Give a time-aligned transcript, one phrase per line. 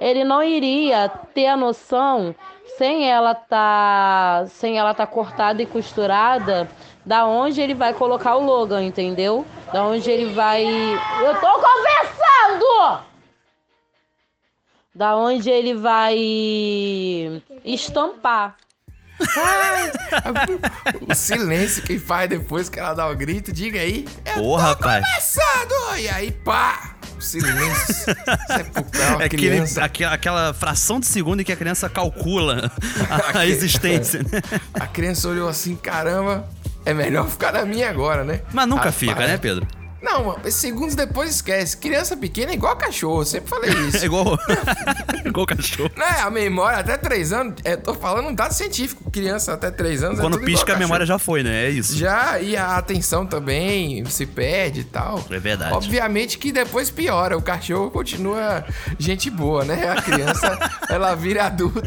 [0.00, 2.34] ele não iria ter a noção
[2.78, 6.68] sem ela tá sem ela tá cortada e costurada
[7.04, 9.46] da onde ele vai colocar o Logan, entendeu?
[9.72, 13.02] Da onde ele vai Eu tô conversando.
[14.94, 16.16] Da onde ele vai
[17.64, 18.56] estampar.
[21.08, 24.06] o silêncio que faz depois que ela dá o grito, diga aí.
[24.34, 25.04] Porra, rapaz.
[25.06, 25.98] Começando!
[25.98, 26.99] E aí, pá!
[27.20, 28.16] O silêncio.
[29.20, 32.72] é aquele, aquela, aquela fração de segundo em que a criança calcula
[33.10, 34.22] a, a existência.
[34.22, 34.40] Né?
[34.72, 36.48] A criança olhou assim, caramba,
[36.82, 38.40] é melhor ficar na minha agora, né?
[38.54, 39.66] Mas nunca Rapaz, fica, né, Pedro?
[40.02, 41.76] Não, segundos depois esquece.
[41.76, 43.98] Criança pequena é igual cachorro, sempre falei isso.
[43.98, 44.38] é igual,
[45.24, 45.90] igual cachorro.
[45.96, 49.10] é A memória até 3 anos, é, tô falando um dado científico.
[49.10, 51.66] Criança até 3 anos é Quando é pisca, a memória já foi, né?
[51.66, 51.96] É isso.
[51.96, 55.24] Já, e a atenção também se perde e tal.
[55.30, 55.74] É verdade.
[55.74, 57.36] Obviamente que depois piora.
[57.36, 58.64] O cachorro continua
[58.98, 59.88] gente boa, né?
[59.90, 60.58] A criança,
[60.88, 61.82] ela vira adulta.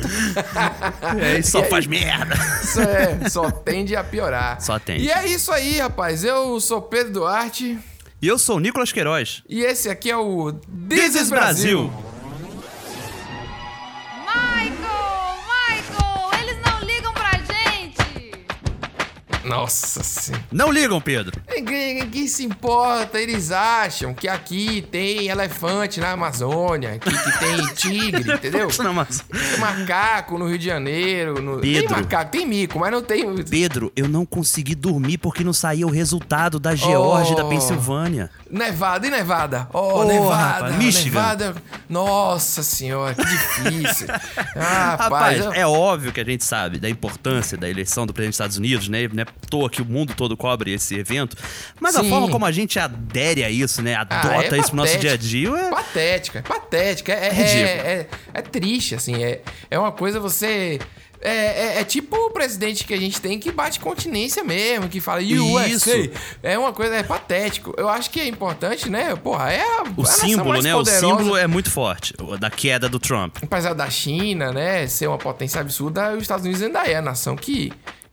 [1.19, 2.35] É, e só e faz aí, merda.
[2.63, 4.61] Só, é, só tende a piorar.
[4.61, 5.03] Só tende.
[5.03, 6.23] E é isso aí, rapaz.
[6.23, 7.77] Eu sou Pedro Duarte.
[8.23, 9.43] E eu sou o Nicolas Queiroz.
[9.49, 10.53] E esse aqui é o
[10.87, 11.89] This, is Brasil.
[11.89, 12.12] Brasil.
[19.43, 20.43] Nossa senhora.
[20.51, 21.41] Não ligam, Pedro.
[21.49, 23.19] Ninguém, ninguém, se importa.
[23.19, 28.67] Eles acham que aqui tem elefante na Amazônia, que, que tem tigre, entendeu?
[28.79, 29.25] Na Amazônia.
[29.31, 31.41] Tem macaco no Rio de Janeiro.
[31.41, 31.59] No...
[31.59, 31.87] Pedro.
[31.87, 33.23] Tem macaco, tem mico, mas não tem.
[33.43, 37.37] Pedro, eu não consegui dormir porque não saía o resultado da Geórgia oh.
[37.37, 38.29] da Pensilvânia.
[38.49, 39.67] Nevada e Nevada.
[39.73, 40.65] Oh, oh Nevada.
[40.65, 41.19] Rapaz, Michigan.
[41.19, 41.55] Nevada.
[41.89, 44.07] Nossa senhora, que difícil.
[44.55, 45.53] ah, rapaz, eu...
[45.53, 48.87] é óbvio que a gente sabe da importância da eleição do presidente dos Estados Unidos,
[48.87, 49.25] né?
[49.41, 51.37] É toa que o mundo todo cobre esse evento.
[51.79, 52.01] Mas Sim.
[52.01, 53.95] a forma como a gente adere a isso, né?
[53.95, 55.49] Adota ah, é isso pro nosso dia a dia.
[55.49, 57.11] É patética, é patética.
[57.13, 59.23] É, é, é, é, triste, assim.
[59.23, 60.79] É, é uma coisa você
[61.23, 64.99] é, é, é, tipo o presidente que a gente tem que bate continência mesmo, que
[64.99, 65.95] fala USA.
[65.95, 66.11] Isso.
[66.43, 67.73] É uma coisa, é patético.
[67.77, 69.15] Eu acho que é importante, né?
[69.15, 70.73] Porra, é a, o a símbolo, né?
[70.73, 70.91] Poderosa.
[70.91, 73.37] O símbolo é muito forte, da queda do Trump.
[73.41, 77.37] Apesar da China, né, ser uma potência absurda, os Estados Unidos ainda é a nação
[77.37, 77.71] que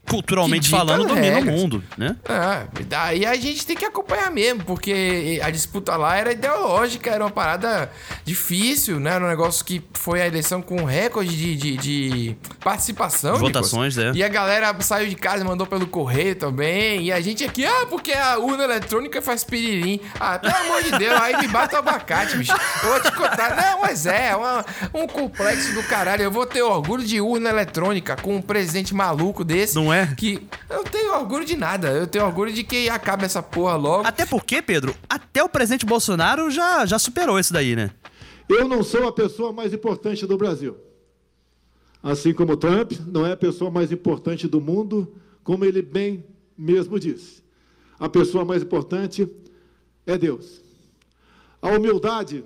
[0.09, 2.17] culturalmente falando, domina o mundo, né?
[2.29, 7.25] É, daí a gente tem que acompanhar mesmo, porque a disputa lá era ideológica, era
[7.25, 7.91] uma parada
[8.25, 9.13] difícil, né?
[9.13, 13.37] Era um negócio que foi a eleição com recorde de, de, de participação.
[13.37, 14.13] Votações, é.
[14.13, 17.05] E a galera saiu de casa e mandou pelo correio também.
[17.05, 20.01] E a gente aqui, ah, porque a urna eletrônica faz piririm.
[20.19, 22.53] Ah, pelo amor de Deus, aí me bate o abacate, bicho.
[22.83, 23.55] Eu vou te contar.
[23.55, 26.23] Não, mas é, é uma, um complexo do caralho.
[26.23, 29.75] Eu vou ter orgulho de urna eletrônica com um presidente maluco desse.
[29.77, 30.00] Não é?
[30.17, 31.91] Que eu tenho orgulho de nada.
[31.91, 34.07] Eu tenho orgulho de que acabe essa porra logo.
[34.07, 37.91] Até porque, Pedro, até o presidente Bolsonaro já, já superou isso daí, né?
[38.49, 40.77] Eu não sou a pessoa mais importante do Brasil.
[42.03, 46.25] Assim como Trump não é a pessoa mais importante do mundo, como ele bem
[46.57, 47.43] mesmo disse.
[47.99, 49.29] A pessoa mais importante
[50.07, 50.63] é Deus.
[51.61, 52.45] A humildade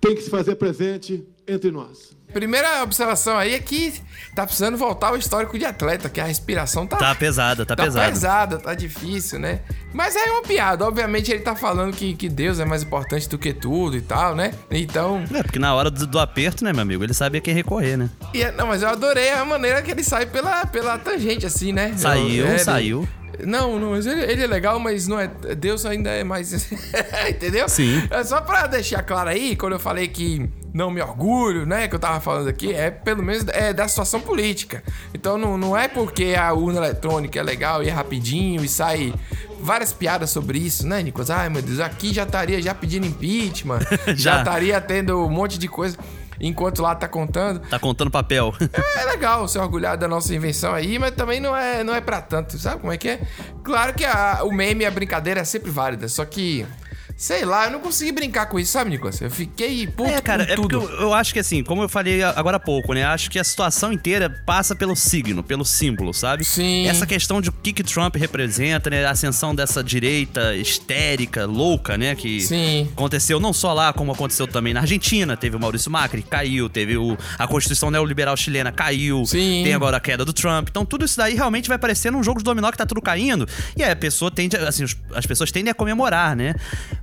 [0.00, 2.12] tem que se fazer presente entre nós.
[2.32, 4.00] Primeira observação aí é que
[4.34, 6.96] tá precisando voltar ao histórico de atleta, que a respiração tá.
[6.96, 8.06] Tá pesada, tá, tá pesada.
[8.06, 9.60] Tá pesada, tá difícil, né?
[9.92, 10.86] Mas é uma piada.
[10.86, 14.34] Obviamente ele tá falando que, que Deus é mais importante do que tudo e tal,
[14.34, 14.54] né?
[14.70, 15.22] Então.
[15.34, 17.04] É, porque na hora do, do aperto, né, meu amigo?
[17.04, 18.08] Ele sabia quem recorrer, né?
[18.32, 21.70] E, é, não, mas eu adorei a maneira que ele sai pela, pela tangente, assim,
[21.70, 21.92] né?
[21.98, 23.08] Saiu, eu, é, saiu.
[23.44, 25.26] Não, não, mas ele, ele, é legal, mas não é.
[25.26, 26.70] Deus ainda é mais.
[27.28, 27.68] Entendeu?
[27.68, 28.02] Sim.
[28.10, 31.86] É só pra deixar claro aí, quando eu falei que não me orgulho, né?
[31.86, 34.82] Que eu tava falando aqui, é pelo menos é da situação política.
[35.12, 39.12] Então não, não é porque a urna eletrônica é legal e é rapidinho e sai
[39.60, 41.30] várias piadas sobre isso, né, Nicolas?
[41.30, 43.80] Ai, meu Deus, aqui já estaria já pedindo impeachment,
[44.16, 45.96] já estaria tendo um monte de coisa
[46.40, 47.60] enquanto lá tá contando.
[47.60, 48.52] Tá contando papel.
[48.60, 52.00] é, é, legal ser orgulhado da nossa invenção aí, mas também não é, não é
[52.00, 53.20] para tanto, sabe como é que é?
[53.62, 56.66] Claro que a, o meme e a brincadeira é sempre válida, só que
[57.22, 59.20] Sei lá, eu não consegui brincar com isso, sabe, Nicolas?
[59.20, 62.20] Eu fiquei puto É, cara, é porque eu, eu, acho que assim, como eu falei
[62.20, 63.04] agora há pouco, né?
[63.04, 66.44] Acho que a situação inteira passa pelo signo, pelo símbolo, sabe?
[66.44, 66.88] Sim.
[66.88, 69.06] Essa questão de o que, que Trump representa, né?
[69.06, 72.16] A ascensão dessa direita histérica, louca, né?
[72.16, 72.88] Que Sim.
[72.92, 75.36] aconteceu não só lá, como aconteceu também na Argentina.
[75.36, 76.68] Teve o Maurício Macri, caiu.
[76.68, 79.24] Teve o, a Constituição Neoliberal chilena, caiu.
[79.26, 79.60] Sim.
[79.62, 80.66] Tem agora a queda do Trump.
[80.68, 83.46] Então tudo isso daí realmente vai parecer um jogo de dominó que tá tudo caindo.
[83.76, 84.84] E aí a pessoa tende, assim,
[85.14, 86.56] as pessoas tendem a comemorar, né?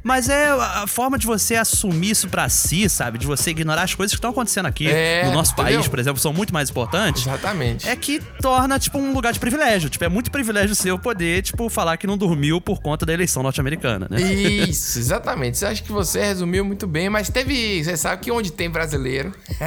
[0.09, 3.19] Mas é a forma de você assumir isso pra si, sabe?
[3.19, 5.73] De você ignorar as coisas que estão acontecendo aqui É, no nosso entendeu?
[5.75, 7.27] país, por exemplo, são muito mais importantes.
[7.27, 7.87] Exatamente.
[7.87, 9.87] É que torna, tipo, um lugar de privilégio.
[9.87, 13.43] Tipo, é muito privilégio seu poder, tipo, falar que não dormiu por conta da eleição
[13.43, 14.19] norte-americana, né?
[14.19, 15.59] Isso, exatamente.
[15.59, 17.83] Você acha que você resumiu muito bem, mas teve.
[17.83, 19.31] Você sabe que onde tem brasileiro,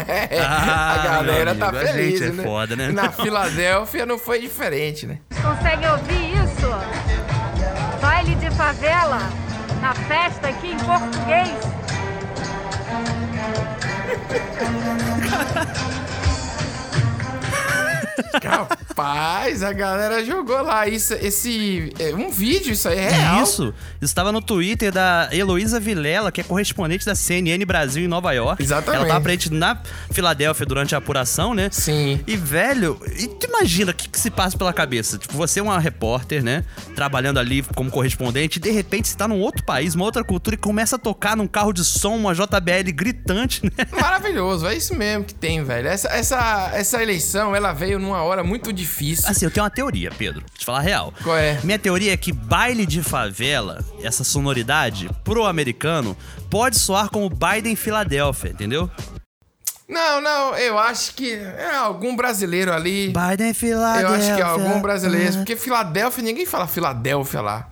[0.45, 2.43] Ah, a galera tá amigo, a feliz, gente é né?
[2.43, 2.89] foda, né?
[2.91, 5.19] Na Filadélfia não foi diferente, né?
[5.41, 6.69] Conseguem ouvir isso?
[8.01, 9.21] Baile de favela
[9.83, 11.49] na festa aqui em português.
[18.45, 21.93] Rapaz, a galera jogou lá isso, esse.
[21.99, 23.43] É um vídeo, isso aí é real.
[23.43, 23.75] Isso.
[24.01, 28.63] Estava no Twitter da Heloísa Vilela, que é correspondente da CNN Brasil em Nova York.
[28.63, 28.97] Exatamente.
[29.01, 29.81] Ela tava presente na
[30.11, 31.69] Filadélfia durante a apuração, né?
[31.71, 32.21] Sim.
[32.27, 35.19] E, velho, e tu imagina o que, que se passa pela cabeça?
[35.19, 36.65] Tipo, você é uma repórter, né?
[36.95, 40.55] Trabalhando ali como correspondente, e de repente você tá num outro país, uma outra cultura,
[40.55, 43.87] e começa a tocar num carro de som, uma JBL gritante, né?
[43.91, 45.89] Maravilhoso, é isso mesmo que tem, velho.
[45.89, 49.29] Essa, essa, essa eleição, ela veio numa hora muito difícil.
[49.29, 50.43] Assim, eu tenho uma teoria, Pedro.
[50.43, 51.15] Eu te falar a real.
[51.23, 51.59] Qual é?
[51.65, 56.17] Minha teoria é que baile de favela, essa sonoridade, pro americano,
[56.51, 58.91] pode soar como Biden Filadélfia, entendeu?
[59.89, 63.13] Não, não, eu acho que é algum brasileiro ali.
[63.13, 64.09] Biden Filadélfia.
[64.09, 65.35] Eu acho que é algum brasileiro.
[65.35, 67.72] Porque Filadélfia, ninguém fala Filadélfia lá.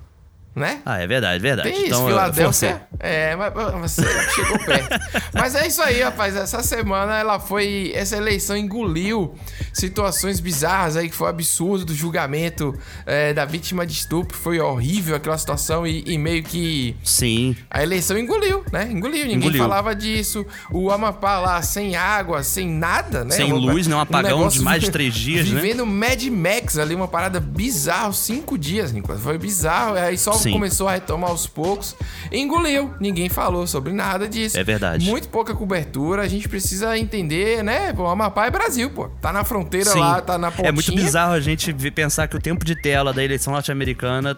[0.55, 0.81] Né?
[0.85, 1.71] Ah, é verdade, verdade.
[1.71, 2.13] Tem isso, então, forcei.
[2.13, 2.83] Filadélfia.
[2.99, 3.97] É, mas mas
[4.35, 5.01] chegou perto.
[5.33, 6.35] mas é isso aí, rapaz.
[6.35, 7.93] Essa semana ela foi.
[7.95, 9.33] Essa eleição engoliu
[9.73, 12.77] situações bizarras aí, que foi um absurdo do julgamento
[13.07, 14.37] é, da vítima de estupro.
[14.37, 16.97] Foi horrível aquela situação e, e meio que.
[17.05, 17.57] Sim.
[17.71, 18.89] A eleição engoliu, né?
[18.91, 19.23] Engoliu.
[19.23, 19.63] Ninguém Engoliu.
[19.63, 20.45] falava disso.
[20.73, 23.37] O Amapá lá sem água, sem nada, né?
[23.37, 23.95] Sem luz, né?
[23.95, 25.61] Um apagão negócio de mais de três dias, né?
[25.61, 28.13] Vivendo Mad Max ali, uma parada bizarra.
[28.13, 29.23] Cinco dias, Nicolas.
[29.23, 29.95] Foi bizarro.
[29.95, 30.53] Aí só Sim.
[30.53, 31.97] começou a retomar aos poucos.
[32.33, 32.95] Engoliu.
[33.01, 34.59] Ninguém falou sobre nada disso.
[34.59, 35.09] É verdade.
[35.09, 36.23] Muito pouca cobertura.
[36.23, 37.93] A gente precisa entender, né?
[37.93, 39.09] Pô, o Amapá é Brasil, pô.
[39.21, 40.01] Tá na fronteira Sim.
[40.01, 40.69] lá, tá na pontinha.
[40.69, 44.37] É muito bizarro a gente pensar que o tempo de tela da eleição norte-americana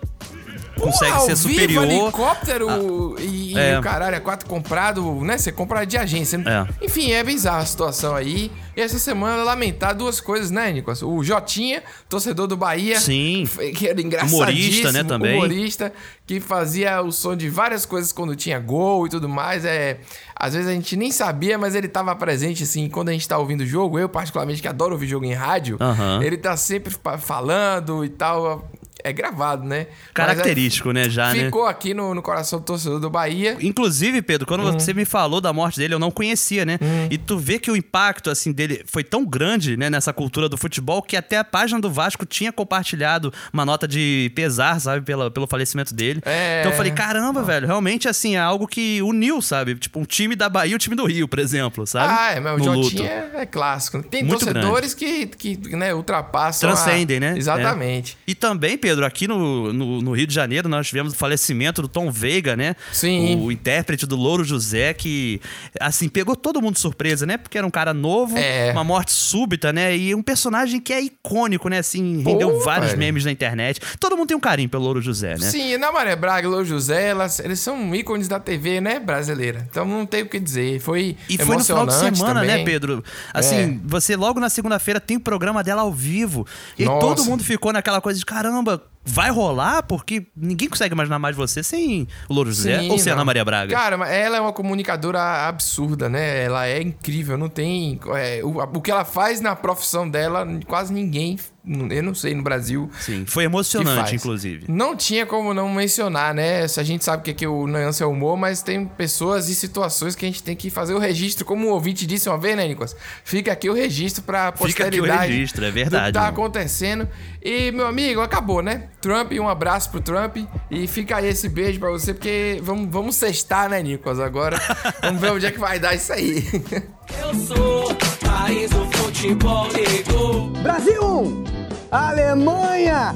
[0.81, 1.85] consegue ao ser vivo, superior.
[1.85, 3.79] helicóptero e, e É.
[3.79, 5.37] o caralho, é quatro comprado, né?
[5.39, 6.39] Você compra de agência.
[6.39, 6.67] né?
[6.81, 6.85] É.
[6.87, 8.51] Enfim, é bizarra a situação aí.
[8.77, 11.03] E essa semana lamentar duas coisas, né, Nicolas?
[11.03, 12.99] O Jotinha, torcedor do Bahia.
[12.99, 13.49] Sim.
[13.77, 14.43] Que era engraçadíssimo.
[14.43, 15.35] Humorista, né, também.
[15.37, 15.93] Humorista,
[16.27, 19.65] que fazia o som de várias coisas quando tinha gol e tudo mais.
[19.65, 19.99] É,
[20.35, 23.37] às vezes a gente nem sabia, mas ele tava presente, assim, quando a gente tá
[23.39, 23.99] ouvindo o jogo.
[23.99, 25.77] Eu, particularmente, que adoro ouvir jogo em rádio.
[26.23, 28.71] Ele tá sempre fa- falando e tal.
[29.05, 29.87] É gravado, né?
[29.89, 31.45] Mas é- Característico, né, já, né?
[31.47, 33.57] Ficou aqui no, no coração do torcedor do Bahia.
[33.61, 34.73] Inclusive, Pedro, quando Hum.
[34.73, 36.79] você me falou da morte dele, eu não conhecia, né?
[37.11, 40.57] E tu vê que o impacto, assim, dele foi tão grande, né, nessa cultura do
[40.57, 45.31] futebol, que até a página do Vasco tinha compartilhado uma nota de pesar, sabe, pela,
[45.31, 46.21] pelo falecimento dele.
[46.25, 46.61] É.
[46.61, 49.75] Então eu falei, caramba, velho, realmente, assim, é algo que uniu, sabe?
[49.75, 52.13] Tipo, um time da Bahia e o time do Rio, por exemplo, sabe?
[52.17, 52.83] Ah, é, mas o No.
[52.85, 54.03] Jotinha é, é clássico.
[54.03, 56.69] Tem Muito torcedores que, que né, ultrapassam.
[56.71, 57.35] a- Transcendem, né?
[57.37, 58.17] Exatamente.
[58.27, 58.31] É.
[58.31, 61.89] E também, Pedro, aqui no, no, no Rio de Janeiro, nós tivemos o falecimento do
[61.89, 62.77] Tom Veiga, né?
[62.93, 63.41] Sim.
[63.43, 65.41] O intérprete do Louro José, que,
[65.81, 67.37] assim, pegou todo mundo de surpresa, né?
[67.37, 68.71] Porque era um cara novo, É.
[68.73, 69.97] uma morte súbita, né?
[69.97, 71.79] E um personagem que é icônico, né?
[71.79, 72.99] Assim, rendeu Pô, vários velho.
[72.99, 73.81] memes na internet.
[73.99, 75.51] Todo mundo tem um carinho pelo Louro José, né?
[75.51, 79.67] Sim, na Maré Braga e Lô José, elas, eles são ícones da TV, né, brasileira.
[79.71, 80.81] Então não tem o que dizer.
[80.81, 82.65] Foi E foi no final de semana, né, também.
[82.65, 83.05] Pedro?
[83.33, 83.79] Assim, É.
[83.85, 86.47] você logo na segunda-feira tem o programa dela ao vivo.
[86.79, 89.83] E todo mundo ficou naquela coisa de caramba, vai rolar?
[89.83, 93.19] Porque ninguém consegue imaginar mais você sem o Louro José Sim, ou sem não.
[93.19, 93.75] Ana Maria Braga.
[93.75, 96.45] Cara, mas ela é uma comunicadora absurda, né?
[96.45, 97.99] Ela é incrível, não tem.
[98.17, 102.43] é, o, o que ela faz na profissão dela, quase ninguém, eu não sei, no
[102.43, 102.91] Brasil.
[103.01, 104.65] Sim, foi emocionante, inclusive.
[104.69, 106.67] Não tinha como não mencionar, né?
[106.67, 110.17] Se A gente sabe que aqui o Nuance é humor, mas tem pessoas e situações
[110.17, 111.45] que a gente tem que fazer o registro.
[111.45, 112.97] Como o ouvinte disse uma vez, né, Nicolas?
[113.25, 115.33] Fica aqui o registro pra Fica aqui o posteridade.
[115.33, 116.33] registro, é Do verdade, que tá mano.
[116.33, 117.09] acontecendo.
[117.41, 118.89] E, meu amigo, acabou, né?
[119.01, 120.39] Trump, um abraço pro Trump.
[120.71, 124.19] E fica aí esse beijo pra você, porque vamos, vamos sextar, né, Nicolas?
[124.19, 124.61] Agora
[125.01, 126.45] vamos ver onde é que vai dar isso aí.
[127.11, 130.47] Eu sou país do futebol negro.
[130.63, 131.45] Brasil 1,
[131.91, 133.15] Alemanha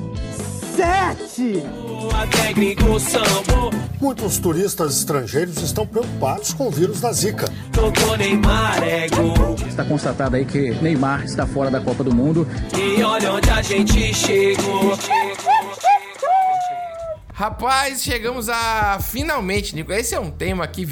[0.76, 1.62] 7.
[2.22, 3.70] Até gringo sambo.
[4.00, 7.50] Muitos turistas estrangeiros estão preocupados com o vírus da Zika.
[7.72, 9.06] Tocou Neymar é.
[9.66, 12.46] Está constatado aí que Neymar está fora da Copa do Mundo.
[12.76, 14.98] E olha onde a gente chegou.
[17.32, 19.92] Rapaz, chegamos a finalmente, Nico.
[19.92, 20.86] Esse é um tema que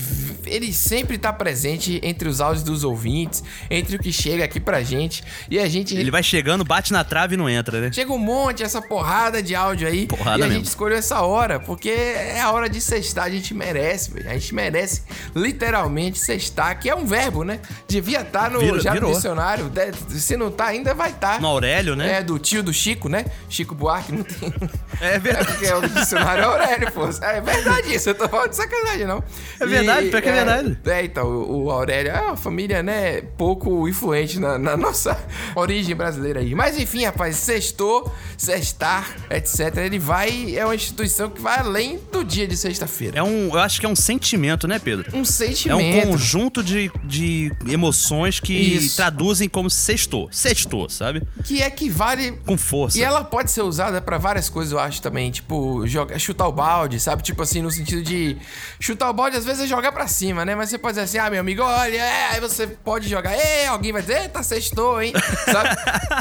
[0.47, 4.83] ele sempre tá presente entre os áudios dos ouvintes, entre o que chega aqui pra
[4.83, 5.23] gente.
[5.51, 5.97] E a gente.
[5.97, 7.93] Ele vai chegando, bate na trave e não entra, né?
[7.93, 10.07] Chega um monte, essa porrada de áudio aí.
[10.07, 10.61] Porrada e a mesmo.
[10.61, 13.25] gente escolheu essa hora, porque é a hora de sextar.
[13.27, 14.29] A gente merece, velho.
[14.29, 15.03] A gente merece
[15.35, 17.61] literalmente sextar, que é um verbo, né?
[17.87, 19.71] Devia estar tá no, Vira, já no dicionário.
[20.09, 21.35] Se não tá ainda, vai estar.
[21.35, 21.41] Tá.
[21.41, 22.19] No Aurélio, né?
[22.19, 23.25] É, do tio do Chico, né?
[23.49, 24.53] Chico Buarque não tem.
[25.01, 25.45] É verdade.
[25.45, 27.09] É porque é o dicionário Aurélio, pô.
[27.23, 29.23] É verdade isso, eu tô falando de sacanagem, não.
[29.61, 30.79] É verdade, pior que é, é verdade.
[30.87, 35.19] É, então, o, o Aurélio é uma família, né, pouco influente na, na, nossa
[35.55, 36.55] origem brasileira aí.
[36.55, 39.77] Mas enfim, rapaz, sextou, sextar, etc.
[39.79, 43.19] Ele vai, é uma instituição que vai além do dia de sexta-feira.
[43.19, 45.17] É um, eu acho que é um sentimento, né, Pedro?
[45.17, 45.81] Um sentimento.
[45.81, 48.97] É um conjunto de, de emoções que Isso.
[48.97, 50.29] traduzem como sextou.
[50.31, 51.23] Sextou, sabe?
[51.45, 52.33] Que equivale...
[52.45, 52.99] Com força.
[52.99, 55.31] E ela pode ser usada para várias coisas, eu acho também.
[55.31, 57.23] Tipo, jogar, chutar o balde, sabe?
[57.23, 58.37] Tipo assim, no sentido de...
[58.81, 60.55] Chutar o balde, às vezes, é jogar pra cima, né?
[60.55, 62.27] Mas você pode dizer assim, ah, meu amigo, olha, é...
[62.33, 65.13] aí você pode jogar, é, alguém vai dizer, eita, sextou, hein?
[65.51, 65.69] Sabe?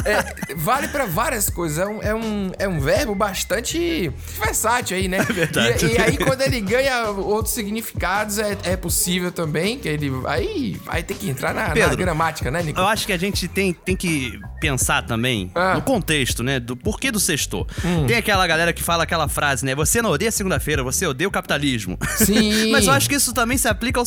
[0.06, 1.78] É, vale para várias coisas.
[1.78, 5.20] É um, é, um, é um verbo bastante versátil aí, né?
[5.34, 5.86] É verdade.
[5.86, 10.12] E, e aí, quando ele ganha outros significados, é, é possível também que ele...
[10.26, 12.80] Aí vai ter que entrar na, Pedro, na gramática, né, Nico?
[12.80, 15.74] Eu acho que a gente tem, tem que pensar também ah.
[15.74, 16.58] no contexto, né?
[16.58, 17.68] Do porquê do sexto.
[17.84, 18.08] Hum.
[18.08, 19.76] Tem aquela galera que fala aquela frase, né?
[19.76, 21.98] Você não odeia segunda-feira, você odeia o capitalismo.
[22.16, 22.70] Sim.
[22.72, 24.06] Mas eu acho que isso também se aplica ao.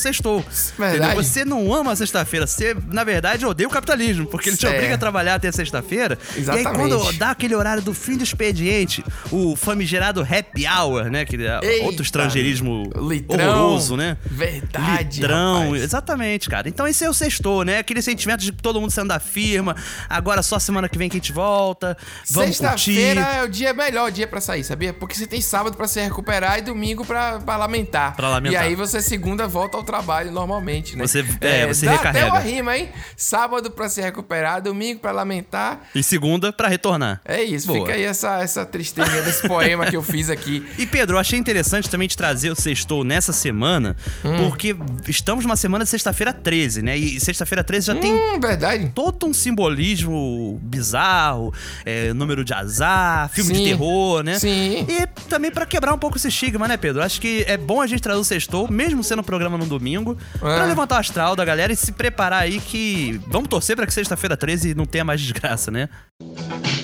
[0.78, 1.14] Verdade.
[1.14, 4.94] Você não ama a sexta-feira, você, na verdade, odeia o capitalismo, porque ele te obriga
[4.94, 6.18] a trabalhar até sexta-feira.
[6.34, 6.64] Exatamente.
[6.64, 11.26] E aí, quando dá aquele horário do fim do expediente, o famigerado happy hour, né?
[11.26, 14.16] Que é outro estrangeirismo litrão, horroroso, né?
[14.24, 15.20] Verdade.
[15.20, 15.82] Litrão, rapaz.
[15.82, 16.66] exatamente, cara.
[16.66, 17.78] Então esse é o sextou, né?
[17.78, 19.76] Aquele sentimento de todo mundo saindo da firma,
[20.08, 21.96] agora só semana que vem que a gente volta.
[22.30, 24.92] Vamos Sexta-feira é o dia melhor dia para sair, sabia?
[24.92, 28.16] Porque você tem sábado para se recuperar e domingo para lamentar.
[28.16, 28.64] Pra lamentar.
[28.64, 31.06] E aí você segunda volta ao trabalho normalmente, né?
[31.06, 32.26] Você, é, é você dá recarrega.
[32.26, 32.88] até uma rima, hein?
[33.16, 35.82] Sábado para se recuperar, domingo para lamentar.
[35.94, 37.20] E segunda para retornar.
[37.24, 37.80] É isso, Boa.
[37.80, 40.66] fica aí essa, essa tristeza desse poema que eu fiz aqui.
[40.78, 44.48] E Pedro, eu achei interessante também te trazer o sextou nessa semana, hum.
[44.48, 44.76] porque
[45.08, 46.96] estamos numa semana de sexta-feira 13, né?
[46.96, 48.92] E sexta-feira 13 já hum, tem verdade.
[48.94, 51.52] todo um simbolismo bizarro,
[51.84, 53.62] é, número de azar, filme Sim.
[53.62, 54.38] de terror, né?
[54.38, 54.86] Sim.
[54.88, 57.02] E também para quebrar um pouco esse estigma, né, Pedro?
[57.02, 60.16] Acho que é bom a gente trazer o sextou, mesmo sendo um programa no domingo,
[60.34, 60.38] é.
[60.38, 63.94] para levantar o astral da galera e se preparar aí que vamos torcer para que
[63.94, 65.88] sexta-feira 13 não tenha mais desgraça, né?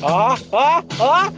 [0.02, 1.30] Ó, ó, ó!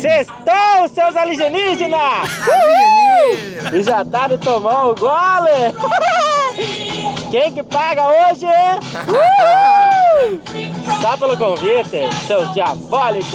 [0.00, 2.28] Sextou, seus alienígenas!
[2.48, 3.76] Uh!
[3.76, 5.74] E já tá de tomar o gole!
[7.34, 8.46] Quem que paga hoje?
[9.08, 10.40] Uh!
[11.02, 13.34] Só pelo convite, seus diabólicos!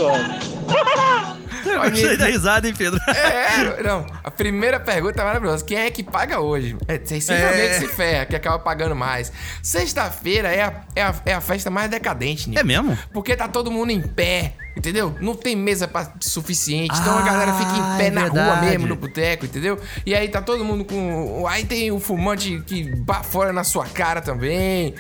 [1.66, 2.98] Eu gostei da risada, hein, Pedro?
[3.10, 4.06] É, não.
[4.24, 5.66] A primeira pergunta é maravilhosa.
[5.66, 6.78] Quem é que paga hoje?
[6.88, 7.68] É, sempre é.
[7.68, 9.34] que se ferra, que acaba pagando mais.
[9.62, 12.62] Sexta-feira é a, é, a, é a festa mais decadente, Nico.
[12.62, 12.98] É mesmo?
[13.12, 15.14] Porque tá todo mundo em pé Entendeu?
[15.20, 16.98] Não tem mesa pra, suficiente.
[16.98, 18.50] Então ah, a galera fica em pé é na verdade.
[18.50, 19.78] rua mesmo, no boteco, entendeu?
[20.06, 21.46] E aí tá todo mundo com.
[21.50, 24.96] Aí tem o fumante que bafora na sua cara também.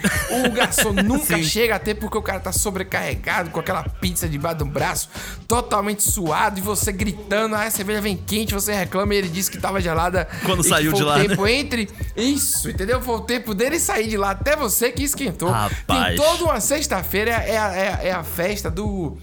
[0.46, 1.44] O garçom nunca Sim.
[1.44, 5.10] chega a ter porque o cara tá sobrecarregado com aquela pizza debaixo do braço,
[5.48, 9.50] totalmente suado, e você gritando, ah, a cerveja vem quente, você reclama e ele disse
[9.50, 10.28] que tava gelada.
[10.46, 11.16] Quando saiu de lá.
[11.16, 11.54] O tempo né?
[11.54, 11.90] entre.
[12.18, 13.02] Isso, entendeu?
[13.02, 15.50] Foi o tempo dele sair de lá até você que esquentou.
[15.50, 16.08] Rapaz.
[16.08, 19.18] Tem toda uma sexta-feira, é, é, é a festa do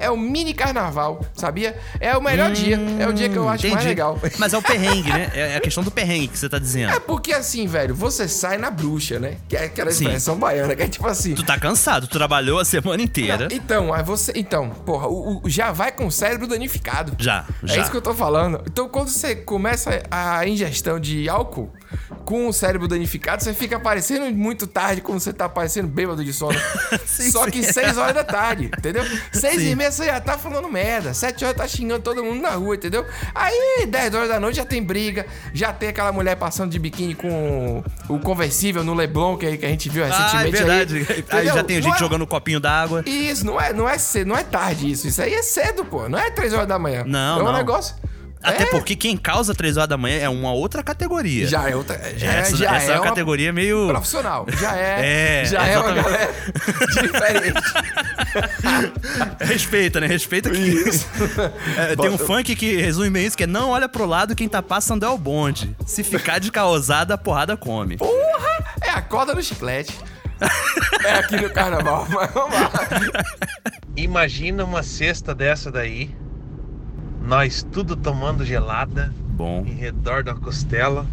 [0.00, 1.76] é o mini carnaval, sabia?
[2.00, 2.80] É o melhor hum, dia.
[2.98, 3.74] É o dia que eu acho entendi.
[3.74, 4.18] mais legal.
[4.38, 5.30] Mas é o perrengue, né?
[5.40, 6.92] É a questão do perrengue que você tá dizendo.
[6.92, 9.36] É porque assim, velho, você sai na bruxa, né?
[9.48, 10.40] Que é aquela expressão Sim.
[10.40, 11.34] baiana, que é tipo assim.
[11.34, 13.48] Tu tá cansado, tu trabalhou a semana inteira.
[13.48, 14.32] Não, então, aí você.
[14.34, 17.14] Então, porra, o, o, já vai com o cérebro danificado.
[17.18, 17.76] Já, já.
[17.76, 18.62] É isso que eu tô falando.
[18.66, 21.70] Então, quando você começa a ingestão de álcool,
[22.24, 26.32] com o cérebro danificado, você fica aparecendo muito tarde, como você tá aparecendo bêbado de
[26.32, 26.58] sono.
[27.04, 27.50] sim, Só sim.
[27.50, 29.04] que 6 horas da tarde, entendeu?
[29.32, 31.12] 6 e meia você já tá falando merda.
[31.12, 33.04] 7 horas tá xingando todo mundo na rua, entendeu?
[33.34, 37.14] Aí, 10 horas da noite já tem briga, já tem aquela mulher passando de biquíni
[37.14, 40.36] com o conversível no Leblon, que, que a gente viu recentemente.
[40.36, 41.06] Ah, é verdade.
[41.10, 41.98] Aí, aí já tem gente é...
[41.98, 43.02] jogando um copinho d'água.
[43.06, 45.06] Isso, não é, não é cedo, não é tarde isso.
[45.06, 46.08] Isso aí é cedo, pô.
[46.08, 47.04] Não é 3 horas da manhã.
[47.06, 47.52] Não, é um não.
[47.52, 47.94] negócio.
[48.42, 48.66] Até é.
[48.66, 51.46] porque quem causa 3 horas da manhã é uma outra categoria.
[51.46, 51.96] Já é outra.
[52.16, 53.88] Já essa, já essa é, uma categoria meio.
[53.88, 54.46] Profissional.
[54.48, 55.42] Já é.
[55.42, 56.34] é já é uma galera
[57.02, 57.62] diferente.
[59.40, 60.06] Respeita, né?
[60.06, 60.58] Respeita que.
[60.58, 61.06] Isso.
[61.76, 64.48] É, tem um funk que resume bem isso: que é não olha pro lado, quem
[64.48, 65.74] tá passando é o bonde.
[65.86, 67.96] Se ficar de causada, a porrada come.
[67.96, 68.64] Porra!
[68.82, 69.98] É a corda no chiclete.
[71.04, 72.70] é aqui no carnaval, mas vamos lá.
[73.96, 76.14] Imagina uma cesta dessa daí
[77.30, 79.64] nós tudo tomando gelada, bom.
[79.64, 81.06] Em redor da costela.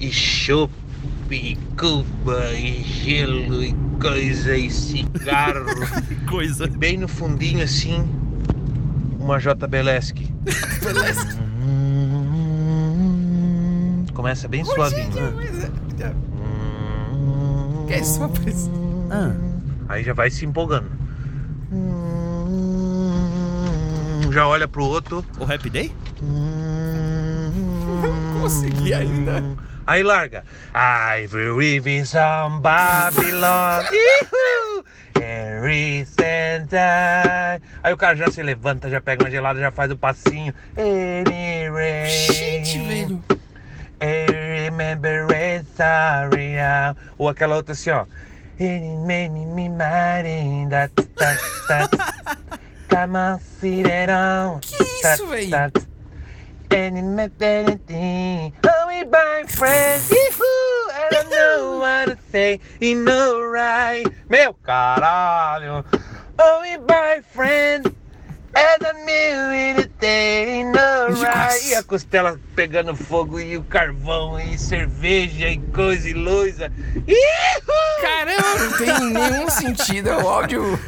[0.00, 0.72] E chopp,
[1.30, 5.66] e cuba, e gelo, e coisa, e cigarro.
[6.28, 6.64] coisa.
[6.64, 8.04] E bem no fundinho assim,
[9.16, 10.28] uma J-Belesque.
[14.12, 15.12] Começa bem suavinho.
[17.86, 18.68] Que é só pra isso?
[19.08, 19.32] Ah.
[19.88, 20.97] Aí já vai se empolgando.
[24.32, 25.24] Já olha pro outro.
[25.38, 25.90] O Happy Day?
[26.22, 27.50] Não
[28.40, 29.42] consegui ainda.
[29.86, 30.44] Aí larga.
[30.74, 33.84] I will live in some Babylon.
[33.90, 34.28] Die.
[37.82, 40.52] Aí o cara já se levanta, já pega uma gelada, já faz o passinho.
[40.76, 42.08] Any rain.
[42.08, 43.24] Gente, velho.
[44.00, 44.26] I
[44.66, 46.56] remember it's sorry.
[47.16, 48.04] Ou aquela outra assim, ó.
[48.60, 49.68] It made me
[50.68, 51.88] that, that, that.
[52.90, 54.60] On.
[54.60, 55.72] Que isso, velho?
[56.70, 58.52] And it made anything.
[58.64, 60.10] Oh, we by friends.
[60.10, 60.90] Yahoo!
[60.92, 62.60] I don't know what to say.
[62.80, 64.06] You know, right?
[64.28, 65.84] Meu caralho.
[66.38, 67.90] Oh, we by friends.
[68.54, 71.68] As a million day, no right.
[71.68, 76.56] E a costela pegando fogo, e o carvão, e cerveja, e coisa, e luz.
[78.00, 80.08] Caramba, não tem nenhum sentido.
[80.08, 80.78] É o áudio.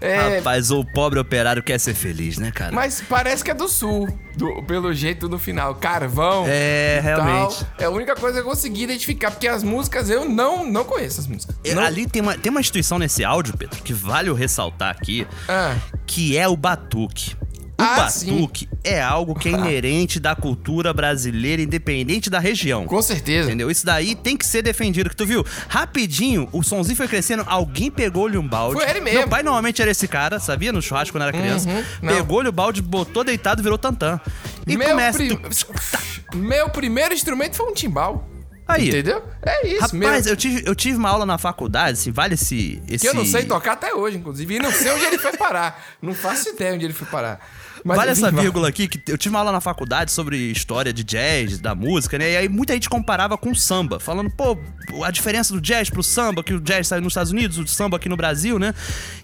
[0.00, 2.72] É, Rapaz, o pobre operário quer ser feliz, né, cara?
[2.72, 5.74] mas parece que é do sul, do- pelo jeito do final.
[5.76, 6.44] Carvão.
[6.46, 7.58] É, e realmente.
[7.64, 7.68] tal.
[7.78, 11.20] É a única coisa que eu consegui identificar, porque as músicas eu não, não conheço
[11.20, 11.56] as músicas.
[11.64, 15.26] É, Ali tem uma, tem uma instituição nesse áudio, Pedro, que vale o ressaltar aqui,
[15.48, 15.76] Ah,
[16.06, 17.36] que é o batuque.
[17.78, 18.32] O Ah, sim.
[18.32, 22.86] batuque é algo que é inerente da cultura brasileira, independente da região.
[22.86, 23.48] com certeza.
[23.48, 23.70] Entendeu?
[23.70, 25.10] Isso daí tem que ser defendido.
[25.10, 25.44] Que tu viu?
[25.68, 28.80] Rapidinho, o sonzinho foi crescendo, alguém pegou-lhe um balde.
[28.80, 29.18] Foi ele mesmo.
[29.20, 30.72] Meu pai normalmente era esse cara, sabia?
[30.72, 31.68] No churrasco quando era criança.
[31.68, 31.84] Uhum.
[32.08, 34.18] Pegou-lhe o balde, botou deitado virou tantã.
[34.66, 35.18] E meu, começa.
[35.18, 38.26] prim- tu- meu primeiro instrumento foi um timbal.
[38.66, 38.88] Aí.
[38.88, 39.22] Entendeu?
[39.44, 40.06] É isso mesmo.
[40.06, 42.82] Rapaz, eu tive, eu tive uma aula na faculdade, assim, vale esse.
[42.88, 43.02] esse...
[43.04, 44.56] Que eu não sei tocar até hoje, inclusive.
[44.56, 45.84] E não sei onde ele foi parar.
[46.02, 47.38] Não faço ideia onde ele foi parar.
[47.84, 51.04] Mas vale essa vírgula aqui, que eu tive uma aula na faculdade sobre história de
[51.04, 52.32] jazz, da música, né?
[52.32, 54.58] E aí muita gente comparava com o samba, falando, pô,
[55.04, 57.96] a diferença do jazz pro samba, que o jazz saiu nos Estados Unidos, o samba
[57.96, 58.74] aqui no Brasil, né?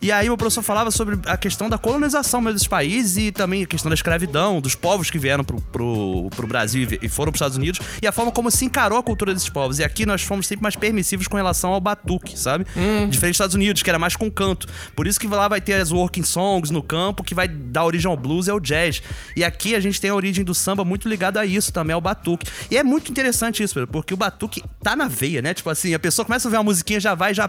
[0.00, 3.62] E aí o professor falava sobre a questão da colonização mesmo dos países e também
[3.62, 7.40] a questão da escravidão, dos povos que vieram pro, pro, pro Brasil e foram pros
[7.40, 9.78] Estados Unidos, e a forma como se encarou a cultura desses povos.
[9.78, 12.64] E aqui nós fomos sempre mais permissivos com relação ao batuque, sabe?
[13.08, 14.66] Diferente dos Estados Unidos, que era mais com canto.
[14.94, 18.10] Por isso que lá vai ter as working songs no campo, que vai dar origem
[18.10, 19.02] ao blues e ao jazz.
[19.34, 22.00] E aqui a gente tem a origem do samba muito ligada a isso também, ao
[22.00, 22.46] batuque.
[22.70, 25.54] E é muito interessante isso, Pedro, porque o batuque tá na veia, né?
[25.54, 27.48] Tipo assim, a pessoa começa a ver uma musiquinha, já vai, já.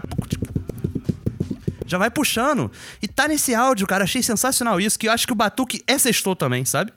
[1.86, 2.70] Já vai puxando.
[3.02, 4.04] E tá nesse áudio, cara.
[4.04, 6.92] Achei sensacional isso, que eu acho que o batuque é sextou também, sabe?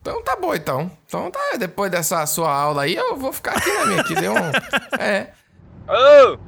[0.00, 0.90] Então tá bom, então.
[1.06, 4.32] Então tá, depois dessa sua aula aí, eu vou ficar aqui na minha, que deu
[4.32, 4.52] um...
[4.98, 5.32] É.
[5.88, 6.38] Ô!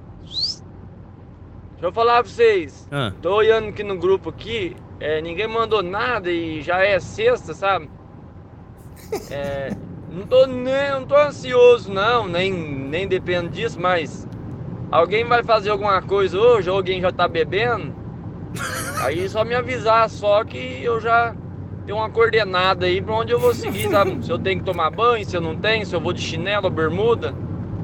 [1.80, 2.86] Deixa eu falar pra vocês.
[2.92, 3.12] Ah.
[3.22, 7.90] Tô olhando aqui no grupo aqui, é, ninguém mandou nada e já é sexta, sabe?
[9.30, 9.70] É,
[10.10, 14.28] não tô nem, não tô ansioso não, nem, nem dependo disso, mas
[14.90, 17.94] alguém vai fazer alguma coisa hoje, ou alguém já tá bebendo,
[19.02, 21.34] aí só me avisar, só que eu já
[21.86, 24.24] tenho uma coordenada aí pra onde eu vou seguir, sabe?
[24.24, 26.68] Se eu tenho que tomar banho, se eu não tenho, se eu vou de chinelo
[26.68, 27.34] bermuda,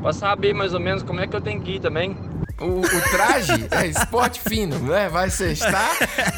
[0.03, 2.17] pra saber mais ou menos como é que eu tenho que ir também.
[2.59, 5.09] O, o traje é esporte fino, né?
[5.11, 5.91] Vai sextar.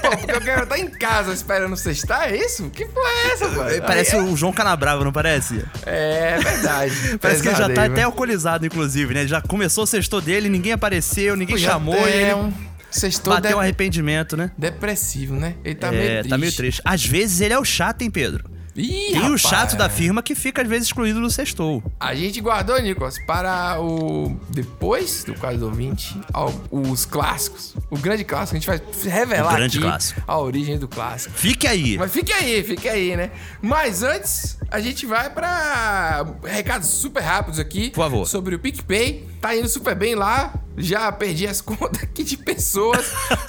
[0.03, 2.69] Pô, porque eu quero estar em casa esperando sextar, é isso?
[2.71, 3.61] Que porra é essa, pô?
[3.87, 5.65] Parece Aí o João Canabrava, não parece?
[5.87, 7.19] É, é verdade.
[7.21, 9.27] Parece que ele já tá até alcoolizado, inclusive, né?
[9.27, 12.53] Já começou o sextor dele, ninguém apareceu, ninguém Pô, chamou é e ele um
[12.91, 14.51] sextou bateu de- um arrependimento, né?
[14.59, 15.55] Depressivo, né?
[15.65, 16.29] Ele tá é, meio triste.
[16.31, 16.83] tá meio triste.
[16.85, 18.45] Às vezes ele é o chato, hein, Pedro?
[18.81, 19.41] Ih, Tem o rapaz.
[19.41, 21.83] chato da firma que fica, às vezes, excluído do sextou.
[21.99, 24.37] A gente guardou, Nicolas, para o.
[24.51, 27.75] Depois do quadro do ouvinte, ao- os clássicos.
[27.91, 28.57] O grande clássico.
[28.57, 28.81] A gente vai
[29.13, 30.23] revelar O grande aqui clássico.
[30.27, 31.35] a origem do clássico.
[31.35, 31.99] Fique aí.
[31.99, 33.31] Mas fique aí, fique aí, né?
[33.63, 37.91] Mas antes, a gente vai pra recados super rápidos aqui.
[37.91, 38.27] Por favor.
[38.27, 39.27] Sobre o PicPay.
[39.41, 40.53] Tá indo super bem lá.
[40.77, 43.07] Já perdi as contas aqui de pessoas.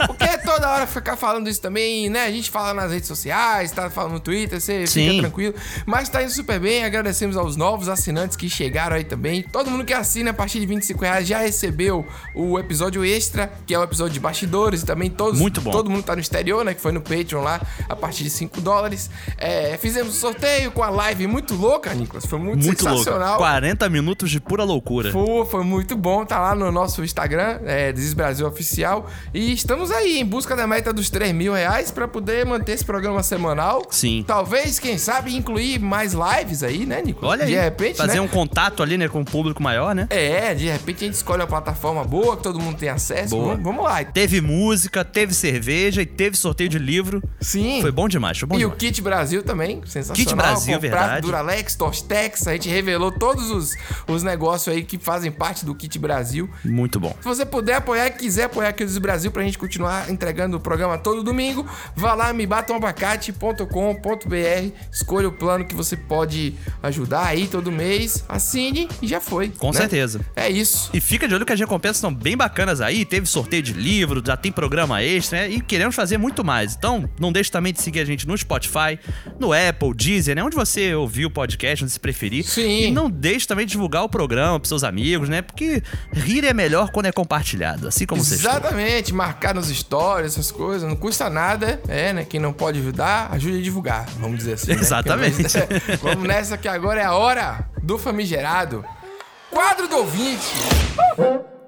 [0.08, 2.24] Porque toda hora ficar falando isso também, né?
[2.26, 5.10] A gente fala nas redes sociais, tá falando no Twitter, você Sim.
[5.10, 5.54] fica tranquilo.
[5.86, 6.84] Mas tá indo super bem.
[6.84, 9.44] Agradecemos aos novos assinantes que chegaram aí também.
[9.44, 12.06] Todo mundo que assina a partir de 25 reais já recebeu
[12.36, 14.82] o episódio extra, que é o episódio de bastidores.
[14.82, 15.72] E também todos, Muito bom.
[15.72, 16.74] todo mundo tá no exterior, né?
[16.74, 19.10] Que foi no Patreon lá, a partir de 5 dólares.
[19.38, 22.26] É, fizemos um sorteio com a live muito louca, Nicolas.
[22.26, 23.38] Foi muito, Muito sensacional.
[23.38, 25.12] 40 minutos de pura loucura.
[25.12, 26.26] Foi, foi muito bom.
[26.26, 29.10] Tá lá no nosso Instagram, é Desis Brasil Oficial.
[29.34, 32.86] E estamos aí em busca da meta dos 3 mil reais para poder manter esse
[32.86, 33.84] programa semanal.
[33.90, 34.24] Sim.
[34.26, 37.26] Talvez, quem sabe, incluir mais lives aí, né, Nico?
[37.26, 37.64] Olha de aí.
[37.64, 38.22] repente, Fazer né?
[38.22, 40.08] um contato ali, né, com o público maior, né?
[40.10, 43.36] É, de repente a gente escolhe uma plataforma boa, que todo mundo tem acesso.
[43.36, 43.50] Boa.
[43.50, 44.04] Vamos, vamos lá.
[44.04, 47.22] Teve música, teve cerveja e teve sorteio de livro.
[47.40, 47.82] Sim.
[47.82, 48.76] Foi bom demais, foi bom e demais.
[48.76, 50.16] o Kit Brasil também, sensacional.
[50.16, 50.99] Kit Brasil, verdade.
[51.22, 53.76] Duralex, Tostex, a gente revelou todos os,
[54.08, 56.50] os negócios aí que fazem parte do Kit Brasil.
[56.64, 57.16] Muito bom.
[57.22, 60.60] Se você puder apoiar e quiser apoiar aqui o Brasil pra gente continuar entregando o
[60.60, 67.72] programa todo domingo, vá lá mebatamabacate.com.br, escolha o plano que você pode ajudar aí todo
[67.72, 69.50] mês, assine e já foi.
[69.50, 69.80] Com né?
[69.80, 70.22] certeza.
[70.36, 70.90] É isso.
[70.94, 73.06] E fica de olho que as recompensas estão bem bacanas aí.
[73.06, 75.50] Teve sorteio de livro, já tem programa extra, né?
[75.50, 76.76] E queremos fazer muito mais.
[76.76, 79.00] Então, não deixe também de seguir a gente no Spotify,
[79.40, 80.44] no Apple, Deezer, né?
[80.44, 82.44] Onde você ouviu o podcast, onde se preferir.
[82.44, 82.84] Sim.
[82.86, 85.42] E não deixe também de divulgar o programa pros seus amigos, né?
[85.42, 88.40] Porque rir é melhor quando é compartilhado, assim como vocês.
[88.40, 92.26] Exatamente, marcar nos stories, essas coisas, não custa nada, é, né?
[92.26, 94.74] Quem não pode ajudar, ajude a divulgar, vamos dizer assim.
[94.74, 94.80] né?
[94.82, 95.44] Exatamente.
[95.44, 98.84] Porque, vamos nessa que agora é a hora do famigerado.
[99.52, 100.54] Quadro do ouvinte.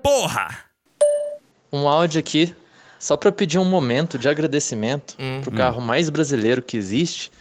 [0.04, 0.50] Porra!
[1.72, 2.54] Um áudio aqui
[3.00, 5.42] só para pedir um momento de agradecimento Hum.
[5.42, 7.32] pro carro mais brasileiro que existe,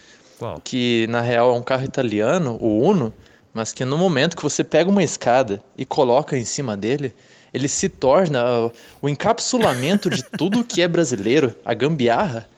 [0.40, 0.58] Qual?
[0.64, 3.12] que na real é um carro italiano, o Uno,
[3.52, 7.14] mas que no momento que você pega uma escada e coloca em cima dele,
[7.52, 8.72] ele se torna uh,
[9.02, 12.48] o encapsulamento de tudo que é brasileiro, a gambiarra.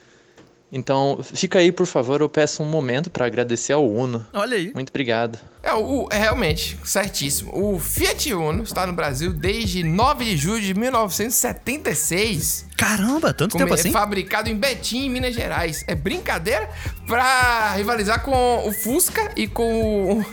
[0.71, 4.25] Então, fica aí, por favor, eu peço um momento para agradecer ao Uno.
[4.33, 4.71] Olha aí.
[4.73, 5.41] Muito obrigado.
[5.63, 7.53] É, o, é realmente, certíssimo.
[7.55, 12.67] O Fiat Uno está no Brasil desde 9 de julho de 1976.
[12.77, 13.93] Caramba, tanto tempo assim?
[13.93, 15.85] fabricado em Betim, em Minas Gerais.
[15.87, 16.69] É brincadeira
[17.07, 20.27] pra rivalizar com o Fusca e com o.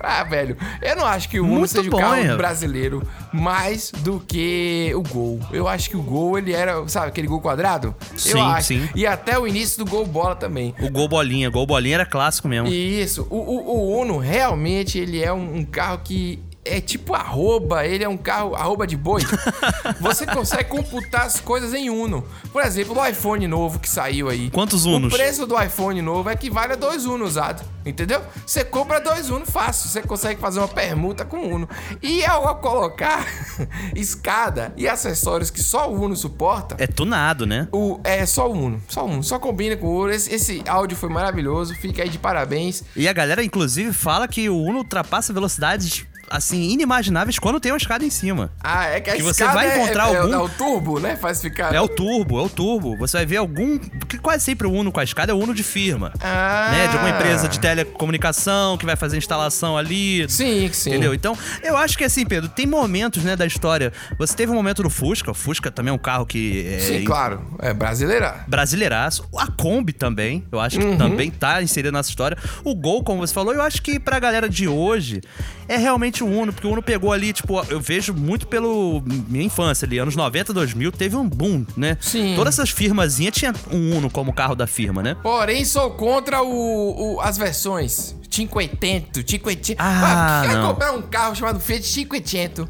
[0.00, 0.56] ah, velho.
[0.82, 4.90] Eu não acho que o Uno Muito seja bom, o carro brasileiro mais do que
[4.96, 5.38] o Gol.
[5.52, 7.94] Eu acho que o Gol, ele era, sabe, aquele Gol quadrado?
[8.16, 8.68] Sim, Eu acho.
[8.68, 8.88] sim.
[8.96, 10.74] E até o início do Gol Bola também.
[10.80, 12.66] O Gol Bolinha, Gol Bolinha era clássico mesmo.
[12.66, 13.26] Isso.
[13.30, 16.38] O, o, o Uno, realmente, ele é um, um carro que
[16.68, 19.22] é tipo arroba, ele é um carro arroba de boi.
[20.00, 22.24] Você consegue computar as coisas em Uno.
[22.52, 24.50] Por exemplo, o iPhone novo que saiu aí.
[24.50, 25.12] Quantos Unos?
[25.12, 28.22] O preço do iPhone novo equivale a dois Uno usados, entendeu?
[28.46, 31.68] Você compra dois Uno fácil, você consegue fazer uma permuta com Uno.
[32.02, 33.26] E ao colocar
[33.94, 37.68] escada e acessórios que só o Uno suporta, É tunado, né?
[37.72, 40.10] o, é só o Uno, só o Uno, só combina com o Uno.
[40.10, 42.82] Esse, esse áudio foi maravilhoso, fica aí de parabéns.
[42.96, 47.78] E a galera, inclusive, fala que o Uno ultrapassa velocidades, assim, inimagináveis quando tem uma
[47.78, 48.50] escada em cima.
[48.62, 50.98] Ah, é que a Que você vai é- encontrar é, é, algum- é o turbo,
[51.00, 51.16] né?
[51.16, 51.74] Faz ficar...
[51.74, 52.96] É o turbo, é o turbo.
[52.98, 53.78] Você vai ver algum.
[53.78, 56.12] Porque quase sempre o Uno com a escada é o Uno de firma.
[56.20, 56.68] Ah.
[56.72, 56.86] Né?
[56.88, 60.28] De alguma empresa de telecomunicação que vai fazer instalação ali.
[60.28, 60.90] Sim, sim.
[60.90, 61.14] Entendeu?
[61.14, 63.92] Então, eu acho que assim, Pedro, tem momentos, né, da história.
[64.18, 65.30] Você teve um momento no Fusca.
[65.30, 66.66] O Fusca também é um carro que.
[66.66, 67.46] É, Sim, claro.
[67.58, 68.44] É brasileira.
[68.46, 69.28] brasileiraço.
[69.36, 70.96] A Kombi também, eu acho que Uhum.
[70.96, 72.36] também tá inserido nessa história.
[72.64, 75.20] O Gol, como você falou, eu acho que pra galera de hoje
[75.68, 79.44] é realmente o Uno, porque o Uno pegou ali, tipo, eu vejo muito pelo minha
[79.44, 81.96] infância ali, anos 90, 2000, teve um boom, né?
[82.00, 82.34] Sim.
[82.36, 85.16] Todas essas firmazinhas tinha um Uno como carro da firma, né?
[85.22, 89.82] Porém, sou contra o, o- as versões 580, 580.
[89.82, 90.68] Ah, quer não.
[90.68, 92.68] comprar um carro chamado Fiat 580?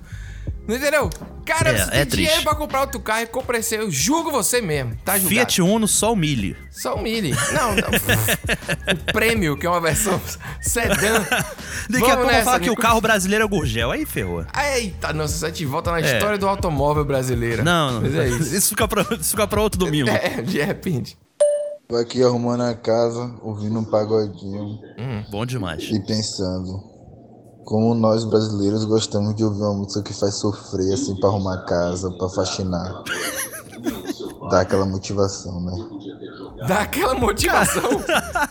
[0.68, 1.08] Não entendeu?
[1.46, 2.16] Cara, É, você é tem triste.
[2.26, 3.74] dinheiro pra comprar outro carro e compra esse.
[3.74, 5.28] Eu julgo você mesmo, tá julgado?
[5.30, 6.54] Fiat Uno, só o Mille.
[6.70, 7.30] Só um Mille.
[7.52, 7.88] Não, não.
[9.08, 10.20] o Prêmio, que é uma versão
[10.60, 11.24] sedã.
[11.88, 14.44] Daqui a pouco eu vou falar que o carro brasileiro é o Gurgel, aí ferrou.
[14.74, 16.16] Eita, nossa, a gente volta na É.
[16.16, 17.64] história do automóvel brasileiro.
[17.64, 18.00] Não, não.
[18.02, 18.54] Mas é isso.
[18.54, 20.10] Isso fica pra, isso fica pra outro domingo.
[20.12, 21.16] É, de repente.
[21.88, 25.82] Tô aqui arrumando a casa, ouvindo um pagodinho Hum, bom demais.
[25.84, 26.82] e pensando
[27.68, 31.62] como nós brasileiros gostamos de ouvir uma música que faz sofrer, assim, pra arrumar a
[31.66, 33.02] casa, pra faxinar.
[34.50, 35.72] Dá aquela motivação, né?
[36.66, 37.82] Dá aquela motivação.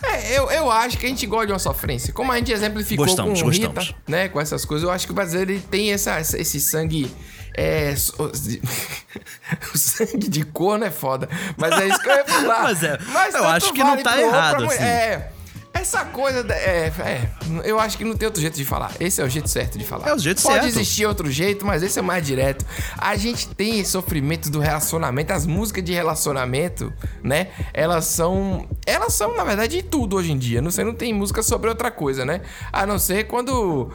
[0.04, 2.12] é, eu, eu acho que a gente gosta de uma sofrência.
[2.12, 3.94] Como a gente exemplificou Gostamos, com o Rita, gostamos.
[4.06, 4.28] né?
[4.28, 7.12] Com essas coisas, eu acho que o brasileiro ele tem essa, esse sangue.
[7.56, 7.96] É.
[7.96, 8.14] so-
[9.74, 11.28] o sangue de corno é foda.
[11.56, 12.62] Mas é isso que eu ia falar.
[12.62, 14.82] Mas é, eu tanto acho que não vale tá pro homem, errado, assim.
[14.84, 15.32] É.
[15.80, 16.44] Essa coisa.
[16.52, 17.30] É, é,
[17.64, 18.92] eu acho que não tem outro jeito de falar.
[18.98, 20.08] Esse é o jeito certo de falar.
[20.08, 20.66] É o jeito Pode certo.
[20.66, 22.66] existir outro jeito, mas esse é mais direto.
[22.96, 25.32] A gente tem esse sofrimento do relacionamento.
[25.32, 27.48] As músicas de relacionamento, né?
[27.72, 28.68] Elas são.
[28.84, 30.60] Elas são, na verdade, de tudo hoje em dia.
[30.60, 32.40] Não sei, não tem música sobre outra coisa, né?
[32.72, 33.92] A não ser quando.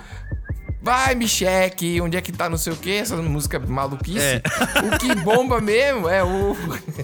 [0.83, 4.19] Vai, me cheque, onde é que tá não sei o que, essa música maluquice.
[4.19, 4.41] É.
[4.83, 6.57] O que bomba mesmo é o.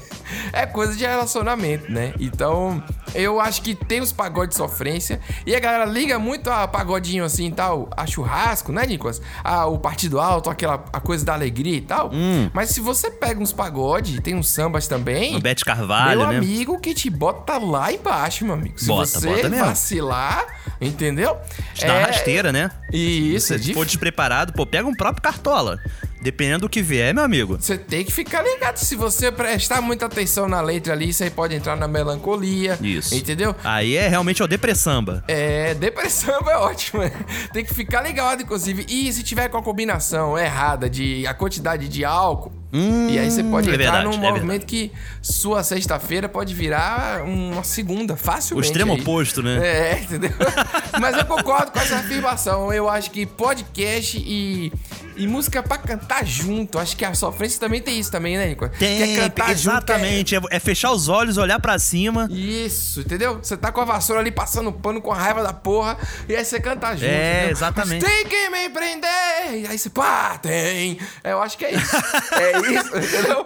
[0.52, 2.14] é coisa de relacionamento, né?
[2.20, 2.84] Então,
[3.16, 7.24] eu acho que tem os pagodes de sofrência e a galera liga muito a pagodinho
[7.24, 9.22] assim e tal, a churrasco, né, Nicolas?
[9.42, 12.12] A, o partido alto, aquela a coisa da alegria e tal.
[12.12, 12.50] Hum.
[12.54, 15.38] Mas se você pega uns pagodes, tem uns sambas também.
[15.38, 16.38] O Bete Carvalho, meu né?
[16.38, 18.78] amigo que te bota lá embaixo, meu amigo.
[18.78, 20.46] Se Bota, você bota vacilar,
[20.82, 21.38] entendeu?
[21.74, 22.70] Te dá uma rasteira, né?
[22.92, 23.86] Isso, Se é for difícil.
[23.86, 25.80] despreparado, pô, pega um próprio cartola.
[26.22, 27.56] Dependendo do que vier, meu amigo.
[27.58, 28.76] Você tem que ficar ligado.
[28.76, 32.78] Se você prestar muita atenção na letra ali, você pode entrar na melancolia.
[32.82, 33.16] Isso.
[33.16, 33.56] Entendeu?
[33.64, 35.24] Aí é realmente o depressamba.
[35.30, 37.04] É, depressão é ótimo.
[37.04, 37.12] né?
[37.54, 38.86] Tem que ficar ligado, inclusive.
[38.90, 43.44] E se tiver com a combinação errada de a quantidade de álcool, e aí você
[43.44, 48.18] pode é entrar verdade, num é movimento que sua sexta-feira pode virar uma segunda, O
[48.18, 48.68] facilmente.
[48.68, 49.02] extremo aí.
[49.02, 49.58] oposto, né?
[49.66, 50.32] É, entendeu?
[51.02, 52.72] Mas eu concordo com essa afirmação.
[52.72, 54.72] Eu acho que podcast e,
[55.20, 56.80] e música pra cantar junto.
[56.80, 58.68] Acho que a sofrência também tem isso também, né, Nico?
[58.70, 60.36] Tem, Quer cantar junto, exatamente.
[60.36, 62.28] É, é fechar os olhos, olhar pra cima.
[62.32, 63.40] Isso, entendeu?
[63.44, 66.44] Você tá com a vassoura ali passando pano com a raiva da porra e aí
[66.44, 67.04] você canta junto.
[67.06, 67.52] É, entendeu?
[67.52, 68.04] exatamente.
[68.06, 69.62] Mas tem que me prender!
[69.64, 70.98] E aí você, pá, tem!
[71.24, 71.96] É, Eu acho que é isso.
[72.32, 73.46] É isso, entendeu?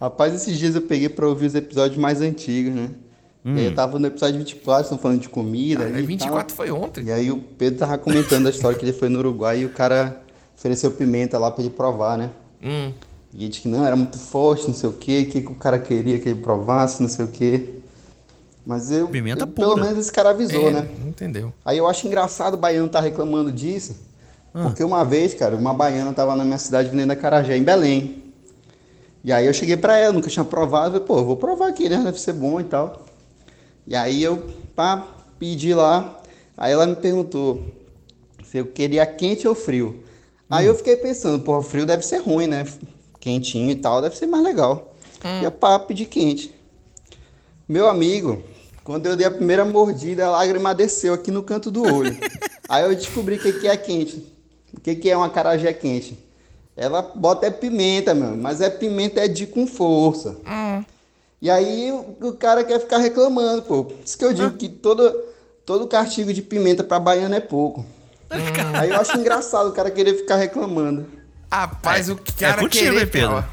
[0.00, 2.90] Rapaz, esses dias eu peguei pra ouvir os episódios mais antigos, né?
[3.44, 3.56] Hum.
[3.56, 5.84] E aí eu tava no episódio 24, estão falando de comida.
[5.84, 6.56] ali e 24 tal.
[6.56, 7.04] foi ontem.
[7.06, 9.70] E aí o Pedro tava comentando a história que ele foi no Uruguai e o
[9.70, 10.21] cara
[10.62, 12.30] ofereceu pimenta lá pra ele provar, né?
[12.62, 12.92] Hum.
[13.34, 15.48] E ele disse que não, era muito forte, não sei o quê, o que, que
[15.52, 17.80] o cara queria que ele provasse, não sei o quê.
[18.64, 19.08] Mas eu.
[19.08, 19.84] Pimenta eu- Pelo pura.
[19.84, 20.88] menos esse cara avisou, É, né?
[21.04, 21.52] Entendeu?
[21.64, 23.96] Aí eu acho engraçado o baiano tá reclamando disso,
[24.54, 24.62] Ah.
[24.62, 28.22] porque uma vez, cara, uma baiana tava na minha cidade vendendo acarajé em Belém.
[29.24, 32.00] E aí eu cheguei pra ela, nunca tinha provado, falei, pô, vou provar aqui, né?
[32.04, 33.04] Deve ser bom e tal.
[33.84, 34.46] E aí eu,
[34.76, 35.08] pá,
[35.40, 36.20] pedi lá,
[36.56, 37.64] aí ela me perguntou
[38.44, 40.04] se eu queria quente ou frio.
[40.52, 42.66] Aí eu fiquei pensando, pô, frio deve ser ruim, né?
[43.18, 44.94] Quentinho e tal, deve ser mais legal.
[45.40, 46.54] E eu, pá, pedi quente.
[47.66, 48.42] Meu amigo,
[48.84, 52.14] quando eu dei a primeira mordida, a lágrima desceu aqui no canto do olho.
[52.68, 54.30] Aí eu descobri o que, que é quente.
[54.74, 56.18] O que, que é uma acarajé quente.
[56.76, 60.36] Ela bota é pimenta, meu, mas é pimenta é de com força.
[61.40, 63.84] E aí o, cara quer ficar reclamando, pô.
[63.84, 65.12] Por isso que eu digo que todo,
[65.64, 67.84] todo castigo de pimenta pra baiano é pouco.
[68.78, 71.06] Aí eu acho engraçado o cara querer ficar reclamando.
[71.50, 73.44] Rapaz, o cara contigo, querer, Pedro?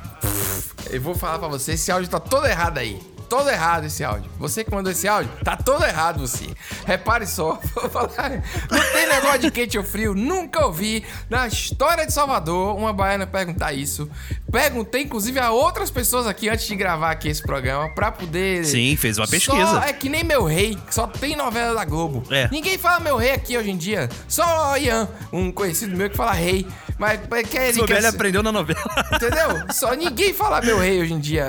[0.90, 3.00] Eu vou falar pra você, esse áudio tá todo errado aí.
[3.30, 4.30] Todo errado esse áudio.
[4.40, 6.48] Você que mandou esse áudio, tá todo errado você.
[6.86, 8.42] Repare só, vou falar.
[8.72, 10.16] Não tem negócio de quente ou frio.
[10.16, 14.10] Nunca ouvi na história de Salvador uma baiana perguntar isso.
[14.52, 18.66] Perguntei, inclusive, a outras pessoas aqui antes de gravar aqui esse programa pra poder.
[18.66, 19.84] Sim, fez uma Só pesquisa.
[19.88, 22.24] é que nem meu rei, que só tem novela da Globo.
[22.32, 22.48] É.
[22.50, 24.10] Ninguém fala meu rei aqui hoje em dia.
[24.28, 26.66] Só Ian, um conhecido meu que fala rei.
[26.98, 28.80] Mas que ele ser- aprendeu na novela.
[29.14, 29.64] Entendeu?
[29.72, 31.48] Só ninguém fala meu rei hoje em dia.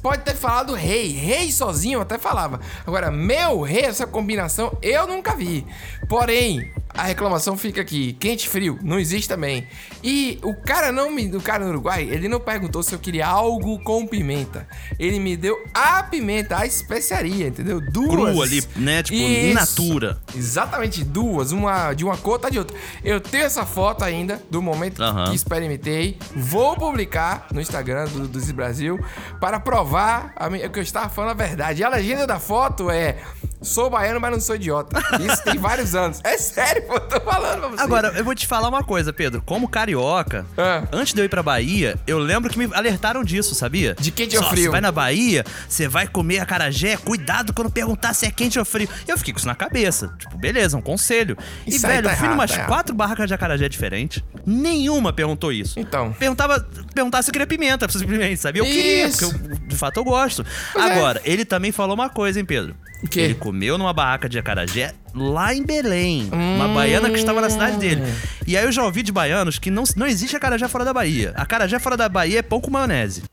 [0.00, 1.08] Pode ter falado rei.
[1.22, 2.60] Rei sozinho eu até falava.
[2.84, 5.64] Agora, meu rei, essa combinação, eu nunca vi.
[6.08, 8.12] Porém, a reclamação fica aqui.
[8.14, 9.66] Quente e frio, não existe também.
[10.02, 11.34] E o cara não me.
[11.34, 14.66] O cara no Uruguai, ele não perguntou se eu queria algo com pimenta.
[14.98, 17.80] Ele me deu a pimenta, a especiaria, entendeu?
[17.80, 18.10] Duas.
[18.10, 19.02] Cru ali, né?
[19.02, 20.20] Tipo, in natura.
[20.34, 22.76] Exatamente, duas, uma de uma cor, outra de outra.
[23.04, 25.24] Eu tenho essa foto ainda do momento Aham.
[25.30, 26.18] que experimentei.
[26.34, 28.98] Vou publicar no Instagram do, do Brasil
[29.40, 31.80] para provar a minha- que eu estava falando a verdade.
[31.80, 33.18] E a legenda da foto é:
[33.60, 35.00] Sou baiano, mas não sou idiota.
[35.20, 36.20] Isso tem vários anos.
[36.24, 37.82] É sério, eu tô falando pra você.
[37.82, 39.42] Agora, eu vou te falar uma coisa, Pedro.
[39.44, 40.46] Como carioca,
[40.92, 43.94] antes de eu ir pra Bahia, eu lembro que me alertaram disso, sabia?
[43.98, 44.64] De quente ou frio?
[44.64, 48.64] Você vai na Bahia, você vai comer acarajé, cuidado quando perguntar se é quente ou
[48.64, 48.88] frio.
[49.06, 50.12] Eu fiquei com isso na cabeça.
[50.18, 51.36] Tipo, beleza, um conselho.
[51.66, 54.22] E, velho, tá eu fui errado, numas tá quatro barracas de acarajé diferentes.
[54.46, 55.78] Nenhuma perguntou isso.
[55.78, 56.12] Então.
[56.12, 56.60] Perguntava,
[56.94, 58.62] perguntava se eu queria pimenta, simplesmente, sabia?
[58.62, 59.30] Eu queria, Isso.
[59.30, 60.44] porque eu, de fato eu gosto.
[60.72, 60.92] Pois é.
[60.92, 62.74] Agora, ele também falou uma coisa, hein, Pedro?
[63.02, 63.20] O quê?
[63.20, 66.28] Ele comeu numa barraca de acarajé lá em Belém.
[66.32, 68.02] Uma baiana que estava na cidade dele.
[68.46, 71.32] E aí eu já ouvi de baianos que não, não existe acarajé fora da Bahia.
[71.36, 73.24] Acarajé fora da Bahia é pão com maionese.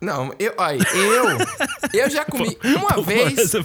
[0.00, 1.24] Não, eu, olha, eu,
[1.92, 3.52] eu já comi uma Pão vez.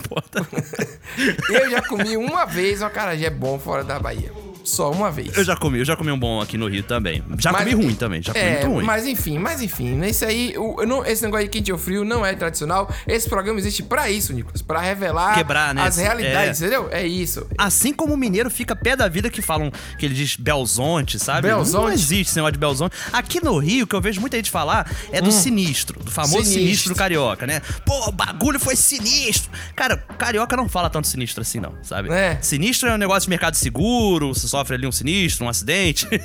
[1.48, 4.32] Eu já comi uma vez um acarajé bom fora da Bahia.
[4.64, 5.36] Só uma vez.
[5.38, 7.22] Eu já comi, eu já comi um bom aqui no Rio também.
[7.38, 8.86] Já Mas- comi ruim também, já comi é, muito ruim.
[8.86, 12.06] Mas enfim, mas enfim, esse aí, o, eu não- esse negócio de quente ou frio
[12.06, 12.90] não é tradicional.
[13.06, 15.82] Esse programa existe pra isso, Nicolas, Pra revelar Quebrar, né?
[15.84, 16.66] as realidades, É.
[16.66, 16.88] entendeu?
[16.92, 17.46] É isso.
[17.58, 21.48] Assim como o mineiro fica pé da vida que falam que ele diz Belzonte, sabe?
[21.50, 21.86] Belzonte?
[21.86, 22.96] Não existe esse negócio de Belzonte.
[23.12, 25.32] Aqui no Rio, que eu vejo muita gente falar, é do Hum.
[25.32, 26.62] sinistro, do famoso sinistro.
[26.64, 26.96] Sinistro.
[26.96, 27.62] carioca, né?
[27.86, 29.52] Pô, o bagulho foi sinistro.
[29.76, 32.10] Cara, carioca não fala tanto sinistro assim, não, sabe?
[32.14, 32.38] É.
[32.42, 36.08] Sinistro é um negócio de mercado seguro, sofre ali um sinistro, um acidente?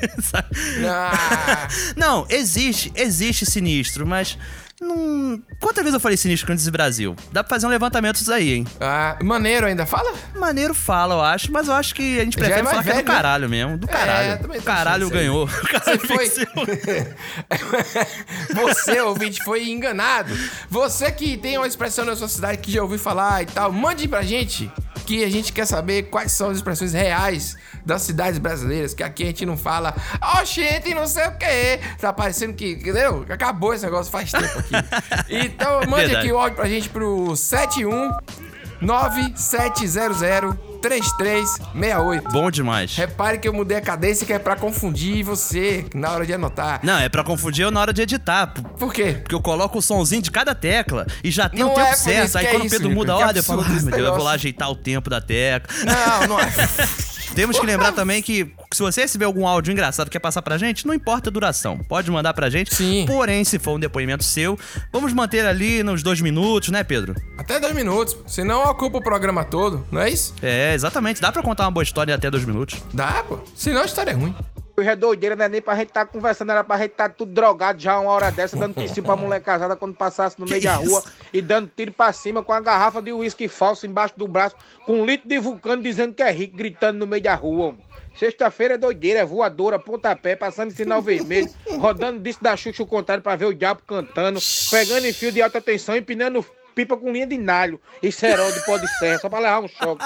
[0.87, 4.39] Ah, Não, existe, existe sinistro, mas.
[4.81, 5.43] Num...
[5.61, 7.17] Quantas vezes eu falei sinistro antes do Brasil?
[7.33, 8.67] Dá pra fazer um levantamento disso aí, hein?
[8.81, 10.13] Ah, maneiro ainda fala?
[10.37, 12.91] Maneiro fala, eu acho, mas eu acho que a gente prefere é falar velho, que
[12.91, 13.15] é do né?
[13.15, 13.79] caralho mesmo.
[13.79, 14.29] Do caralho.
[14.29, 15.49] É, também caralho ganhou.
[15.51, 16.69] O caralho Você foi.
[18.55, 20.33] Você, ouvinte, foi enganado.
[20.71, 24.07] Você que tem uma expressão na sua cidade que já ouviu falar e tal, mande
[24.07, 24.71] pra gente
[25.09, 29.25] que a gente quer saber quais são as expressões reais das cidades brasileiras, que aqui
[29.25, 31.81] a gente não fala, ó, oh, gente, não sei o que.
[32.01, 33.25] Tá parecendo que, entendeu?
[33.29, 34.75] Acabou esse negócio faz tempo aqui.
[35.29, 36.17] Então, mande Verdade.
[36.17, 38.11] aqui o áudio pra gente pro 71
[38.81, 42.29] 9700 3368.
[42.31, 42.95] Bom demais.
[42.97, 46.81] Repare que eu mudei a cadência que é pra confundir você na hora de anotar.
[46.83, 48.55] Não, é pra confundir eu na hora de editar.
[48.79, 49.19] Por quê?
[49.21, 52.39] Porque eu coloco o somzinho de cada tecla e já tem o tempo é certo.
[52.39, 54.25] Aí é quando o Pedro muda a ordem, eu falo, ah, meu Deus, eu vou
[54.25, 55.75] lá ajeitar o tempo da tecla.
[55.85, 56.49] Não, não é.
[57.35, 60.59] Temos que lembrar também que se você receber algum áudio engraçado que quer passar pra
[60.59, 61.79] gente, não importa a duração.
[61.79, 62.75] Pode mandar pra gente.
[62.75, 63.05] Sim.
[63.07, 64.59] Porém, se for um depoimento seu,
[64.93, 67.15] vamos manter ali nos dois minutos, né, Pedro?
[67.37, 68.17] Até dois minutos.
[68.27, 70.35] Senão ocupa o programa todo, não é isso?
[70.43, 71.21] É, exatamente.
[71.21, 72.81] Dá pra contar uma boa história em até dois minutos.
[72.93, 73.39] Dá, pô.
[73.55, 74.35] Senão a história é ruim.
[74.79, 77.33] Hoje é doideira, não é nem pra gente tá conversando, era pra gente tá tudo
[77.33, 80.77] drogado já uma hora dessa, dando piscina pra mulher casada quando passasse no meio da
[80.77, 84.55] rua e dando tiro pra cima com a garrafa de uísque falso embaixo do braço,
[84.87, 87.75] com um litro de vulcano dizendo que é rico, gritando no meio da rua.
[88.15, 92.87] Sexta-feira é doideira, é voadora, pontapé, passando em sinal vermelho, rodando disco da Xuxa o
[92.87, 94.39] contrário pra ver o diabo cantando,
[94.71, 96.47] pegando em fio de alta tensão, empinando
[96.79, 99.67] pipa com linha de nalho e cerol de pó de serra, só pra levar um
[99.67, 100.05] choque.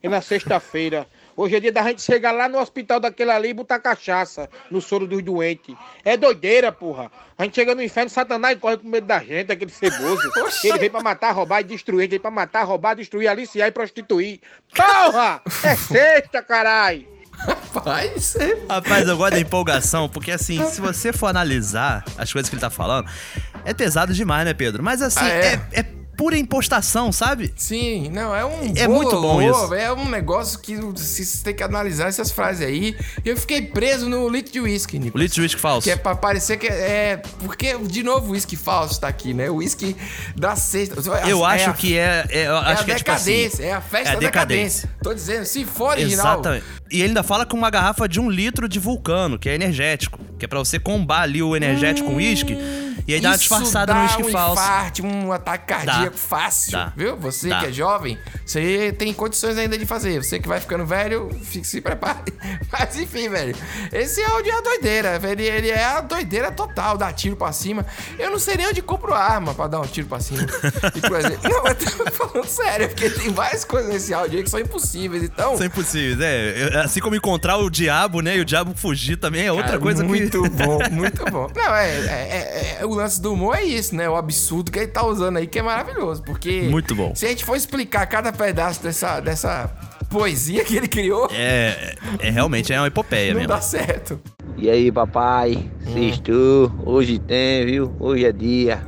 [0.00, 3.54] E na sexta-feira Hoje é dia da gente chegar lá no hospital daquele ali e
[3.54, 5.74] botar cachaça no soro dos doentes.
[6.04, 7.10] É doideira, porra.
[7.38, 10.30] A gente chega no inferno, Satanás corre com medo da gente, aquele ceboso.
[10.64, 12.02] Ele vem pra matar, roubar e destruir.
[12.02, 14.40] Ele vem pra matar, roubar, destruir, aliciar e prostituir.
[14.74, 15.40] Porra!
[15.64, 17.06] É sexta, carai!
[17.38, 18.58] Rapaz, é...
[18.68, 22.60] Rapaz, eu gosto da empolgação, porque assim, se você for analisar as coisas que ele
[22.60, 23.08] tá falando,
[23.64, 24.82] é pesado demais, né, Pedro?
[24.82, 25.54] Mas assim, ah, é?
[25.72, 27.52] é, é pura impostação, sabe?
[27.56, 28.72] Sim, não, é um.
[28.76, 29.74] É muito bom isso.
[29.74, 32.96] É um negócio que você tem que analisar essas frases aí.
[33.24, 35.18] Eu fiquei preso no litro de whisky, Nico.
[35.18, 35.82] O litro de whisky falso.
[35.84, 36.70] Que é pra parecer que é.
[36.70, 39.50] é porque, de novo, o whisky falso tá aqui, né?
[39.50, 39.96] O whisky
[40.36, 40.94] da sexta.
[41.28, 42.24] Eu é acho a, que é.
[42.30, 44.20] é eu acho é que é decadência, tipo assim, é a festa é a da
[44.20, 44.90] decadência.
[45.02, 46.34] Tô dizendo, se for original.
[46.34, 46.64] Exatamente.
[46.88, 50.20] E ele ainda fala com uma garrafa de um litro de vulcano, que é energético.
[50.42, 52.58] Que é pra você combar ali o energético hum, com uísque.
[53.06, 54.60] E aí dá uma disfarçada no uísque um falso.
[54.60, 56.18] Infarte, um ataque cardíaco dá.
[56.18, 56.72] fácil.
[56.72, 56.92] Dá.
[56.96, 57.16] Viu?
[57.16, 57.60] Você dá.
[57.60, 60.20] que é jovem, você tem condições ainda de fazer.
[60.20, 62.32] Você que vai ficando velho, fique, se prepare.
[62.72, 63.54] Mas enfim, velho.
[63.92, 65.20] Esse áudio é a doideira.
[65.22, 67.86] Ele, ele é a doideira total, dar tiro pra cima.
[68.18, 70.42] Eu não sei nem onde compro arma pra dar um tiro pra cima.
[71.44, 75.22] não, eu tô falando sério, porque tem várias coisas nesse áudio aí que são impossíveis.
[75.22, 75.56] Então.
[75.56, 76.80] São impossíveis, é.
[76.82, 78.36] Assim como encontrar o diabo, né?
[78.36, 80.31] E o diabo fugir também é outra Cara, coisa muito.
[80.38, 81.48] Muito bom, muito bom.
[81.54, 84.08] Não, é, é, é, é, O lance do humor é isso, né?
[84.08, 86.22] O absurdo que ele tá usando aí, que é maravilhoso.
[86.22, 86.62] Porque.
[86.62, 87.14] Muito bom.
[87.14, 89.70] Se a gente for explicar cada pedaço dessa, dessa
[90.08, 91.28] poesia que ele criou.
[91.32, 93.48] É, é realmente é uma epopeia não mesmo.
[93.48, 94.20] Não dá certo.
[94.56, 95.70] E aí, papai?
[95.86, 95.92] Hum.
[95.94, 97.94] Sextou, hoje tem, viu?
[97.98, 98.82] Hoje é dia.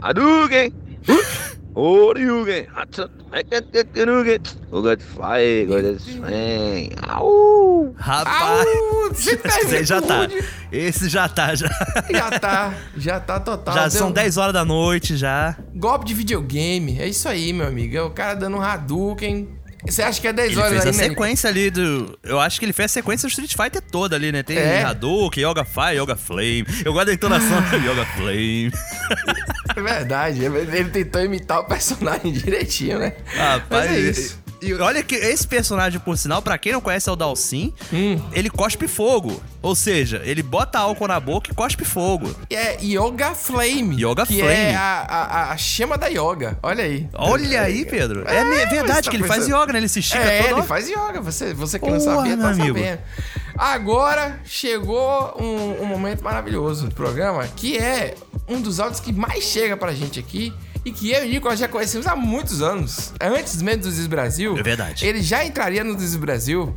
[0.00, 0.72] Hadouken!
[1.74, 2.66] Oriugen!
[4.72, 6.90] O Godfly, Godfly.
[7.08, 7.94] Au!
[7.96, 8.66] Rapaz!
[9.26, 10.28] Esse já tá.
[10.72, 11.68] Esse já tá, já.
[12.10, 13.74] Já tá, já tá total.
[13.74, 13.90] Já Deu...
[13.90, 15.56] são 10 horas da noite já.
[15.74, 17.96] Golpe de videogame, é isso aí, meu amigo.
[17.96, 20.90] É o cara dando um Hadouken você acha que é 10 ele horas fez aí,
[20.90, 22.18] a sequência ali do.
[22.22, 24.42] Eu acho que ele fez a sequência do Street Fighter toda ali, né?
[24.42, 24.82] Tem é.
[24.82, 26.66] Hadouken, Yoga Fire, Yoga Flame.
[26.84, 28.72] Eu gosto da entonação Yoga Flame.
[29.76, 30.44] É verdade.
[30.44, 33.12] Ele tentou imitar o personagem direitinho, né?
[33.26, 34.39] Rapaz, Mas é isso.
[34.62, 38.20] E olha que esse personagem, por sinal, para quem não conhece é o Dalsin, hum.
[38.32, 39.42] ele cospe fogo.
[39.62, 42.34] Ou seja, ele bota álcool na boca e cospe fogo.
[42.50, 43.96] É Yoga Flame.
[44.02, 44.54] Yoga que Flame.
[44.54, 46.58] é a, a, a, chama da yoga.
[46.62, 47.08] Olha aí.
[47.14, 48.24] Olha aí, Pedro.
[48.26, 49.78] É, é verdade tá que ele faz yoga, né?
[49.78, 50.58] Ele se estica é, todo.
[50.58, 51.20] ele faz yoga.
[51.20, 52.78] Você, você que Porra, não sabia, tá amigo.
[52.78, 52.98] sabendo.
[53.56, 58.14] Agora chegou um, um momento maravilhoso do programa, que é
[58.48, 60.52] um dos áudios que mais chega pra gente aqui
[60.84, 63.12] e que eu e o Nicolas já conhecemos há muitos anos.
[63.20, 64.56] Antes mesmo do Diz Brasil.
[64.56, 65.06] É verdade.
[65.06, 66.74] Ele já entraria no Diz Brasil,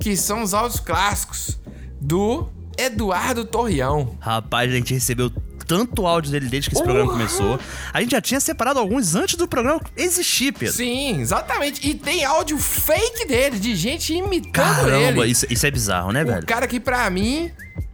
[0.00, 1.58] que são os áudios clássicos
[2.00, 4.16] do Eduardo Torreão.
[4.20, 5.30] Rapaz, a gente recebeu
[5.66, 6.92] tanto áudio dele desde que esse uhum.
[6.92, 7.58] programa começou.
[7.92, 10.74] A gente já tinha separado alguns antes do programa existir, Pedro.
[10.74, 11.86] Sim, exatamente.
[11.86, 15.32] E tem áudio fake dele, de gente imitando Caramba, ele.
[15.32, 16.42] Isso, isso é bizarro, né, velho?
[16.42, 17.50] O cara que, pra mim,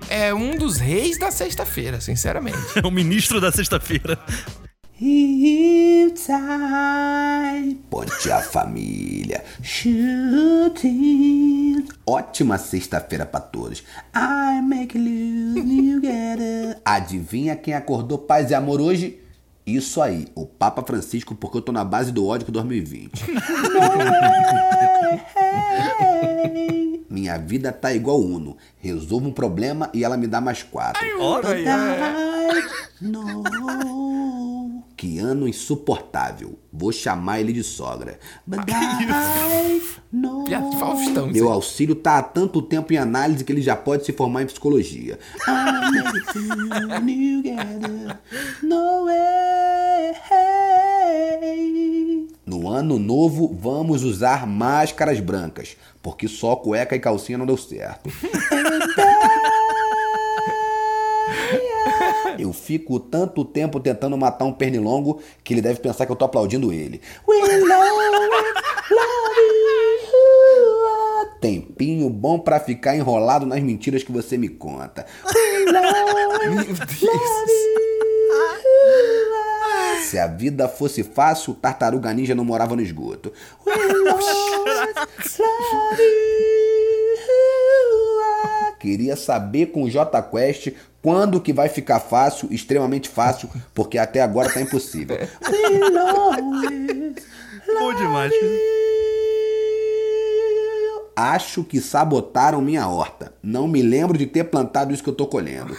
[0.09, 2.59] é um dos reis da sexta-feira, sinceramente.
[2.83, 4.19] É o ministro da sexta-feira.
[5.03, 6.39] Hilltime.
[7.91, 9.43] Bom dia, família.
[9.61, 11.03] Shooting.
[12.07, 13.83] Ótima sexta-feira para todos.
[14.15, 16.81] I make you, you get it.
[16.85, 19.19] Adivinha quem acordou paz e amor hoje?
[19.67, 23.25] Isso aí, o Papa Francisco, porque eu tô na base do ódio com 2020.
[27.11, 28.57] Minha vida tá igual Uno.
[28.79, 31.03] Resolvo um problema e ela me dá mais quatro.
[31.21, 31.49] Ora,
[34.97, 36.59] Que ano insuportável.
[36.73, 38.19] Vou chamar ele de sogra.
[40.79, 41.29] Faustão.
[41.29, 44.47] Meu auxílio tá há tanto tempo em análise que ele já pode se formar em
[44.47, 45.19] psicologia.
[52.45, 58.11] No ano novo, vamos usar máscaras brancas, porque só cueca e calcinha não deu certo.
[62.53, 66.73] Fico tanto tempo tentando matar um pernilongo que ele deve pensar que eu tô aplaudindo
[66.73, 67.01] ele.
[71.41, 75.05] Tempinho bom pra ficar enrolado nas mentiras que você me conta.
[76.41, 76.79] Meu Deus.
[80.13, 83.33] Se a vida fosse fácil, tartaruga ninja não morava no esgoto.
[88.79, 90.73] Queria saber com o J Quest
[91.03, 95.19] quando que vai ficar fácil, extremamente fácil, porque até agora tá impossível.
[97.67, 98.33] Bom demais.
[101.15, 103.35] Acho que sabotaram minha horta.
[103.43, 105.77] Não me lembro de ter plantado isso que eu tô colhendo.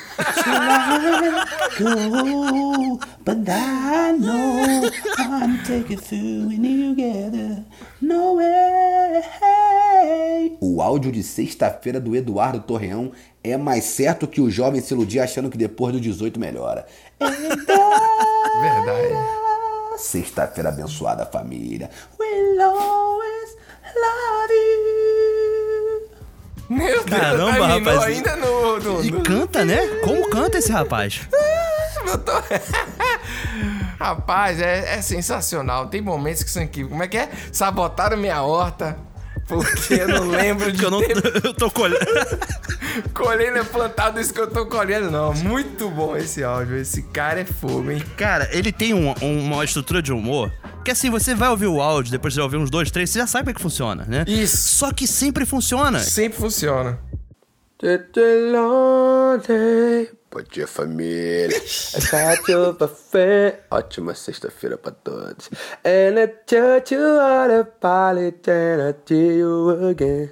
[10.62, 13.12] O áudio de sexta-feira do Eduardo Torreão
[13.44, 16.86] é mais certo que o jovem se iludir achando que depois do 18 melhora.
[17.20, 19.16] Verdade.
[19.98, 21.90] Sexta-feira abençoada, família.
[22.20, 23.03] We'll always
[26.70, 28.04] Meu Deus, Caramba, terminou rapaz.
[28.04, 28.80] ainda no...
[28.80, 29.86] no, E no- canta, né?
[30.04, 31.22] Como canta esse rapaz?
[32.06, 32.32] Eu tô-
[34.00, 35.88] Rapaz, é, é sensacional.
[35.88, 36.92] Tem momentos que são incríveis.
[36.92, 37.30] Como é que é?
[37.52, 38.98] Sabotaram minha horta.
[39.48, 42.06] Porque eu não lembro de Que eu não ter eu tô colhendo.
[43.14, 45.34] colhendo é plantado isso que eu tô colhendo, não.
[45.34, 46.78] Muito bom esse áudio.
[46.78, 48.02] Esse cara é fogo, hein?
[48.18, 50.52] Cara, ele tem um- uma estrutura de humor
[50.84, 53.28] que assim, você vai ouvir o áudio, depois de ouvir uns dois, três, você já
[53.28, 54.26] sabe como é que funciona, né?
[54.28, 54.58] Isso.
[54.58, 56.00] Só que sempre funciona.
[56.00, 57.00] Sempre funciona.
[60.32, 61.62] Bom dia, família.
[62.80, 63.62] Café.
[63.72, 65.50] Ótima sexta-feira pra todos.
[65.86, 70.30] And I tell you all about it, and I tell you again.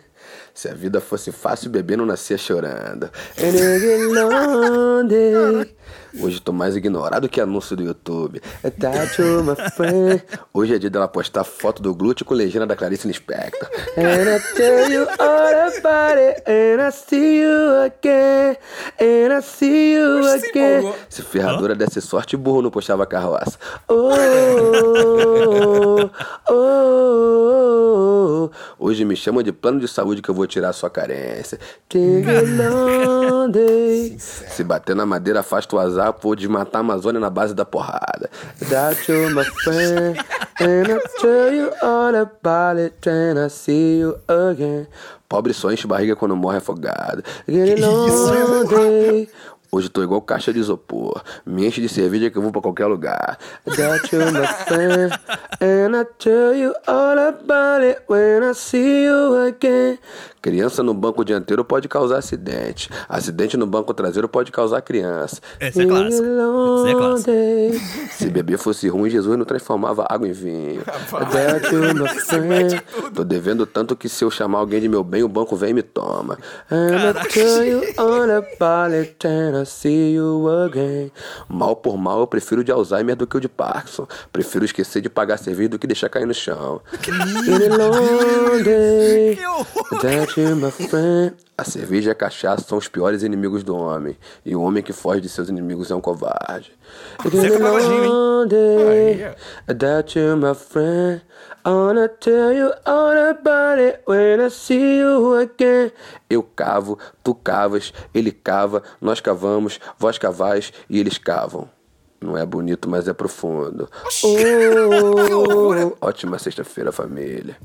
[0.53, 3.09] Se a vida fosse fácil, o bebê não nascia chorando.
[3.37, 5.75] And I get lonely.
[6.19, 8.41] Hoje tô mais ignorado que anúncio do YouTube.
[8.61, 10.21] That you, my friend.
[10.53, 13.69] Hoje é dia dela postar foto do glúteo com legenda da Clarice Lispector.
[13.97, 18.57] And I tell you all about it, and I see you again,
[18.99, 20.93] and I see you again.
[21.09, 23.57] Se ferradura desse sorte, burro não puxava carroça.
[23.87, 24.11] Oh,
[26.49, 28.49] oh, oh.
[28.77, 31.59] Hoje me chamam de plano de saúde que eu vou tirar sua carência.
[31.87, 32.25] Take.
[34.17, 38.29] Se bater na madeira, afasta o azar, vou desmatar a Amazônia na base da porrada.
[38.69, 40.17] That you, my friend,
[40.59, 44.87] and I tell you all about it, and I see you again.
[45.29, 47.23] Pobre só enche barriga quando morre afogado.
[47.47, 49.31] Get it.
[49.73, 51.21] Hoje tô igual caixa de isopor.
[51.45, 53.37] Me enche de cerveja que eu vou pra qualquer lugar.
[53.65, 55.13] That you, my friend,
[55.61, 59.97] and I tell you all about it when I see you again.
[60.41, 62.89] Criança no banco dianteiro pode causar acidente.
[63.07, 65.39] Acidente no banco traseiro pode causar criança.
[65.59, 66.25] Esse é clássico.
[66.79, 67.31] Esse é clássico.
[68.11, 70.81] Se beber fosse ruim, Jesus não transformava água em vinho.
[70.83, 72.81] That you, my friend.
[73.13, 75.73] Tô devendo tanto que se eu chamar alguém de meu bem, o banco vem e
[75.75, 76.39] me toma.
[76.71, 79.15] And I tell you all about it,
[79.65, 81.11] see you again.
[81.47, 84.07] Mal por mal, eu prefiro de Alzheimer do que o de Parkinson.
[84.31, 86.81] Prefiro esquecer de pagar cerveja do que deixar cair no chão.
[87.01, 89.37] Get it lonely.
[90.01, 91.35] That you, my friend.
[91.57, 94.17] A cerveja e a cachaça são os piores inimigos do homem.
[94.43, 96.73] E o homem que foge de seus inimigos é um covarde.
[97.23, 99.19] It lonely.
[99.67, 101.21] That you, my friend.
[101.63, 105.91] I wanna tell you all about it when I see you again.
[106.29, 111.69] Eu cavo, tu cavas, ele cava, nós cavamos, vós cavais e eles cavam.
[112.19, 113.89] Não é bonito, mas é profundo.
[114.23, 117.57] Oh, ótima sexta-feira, família.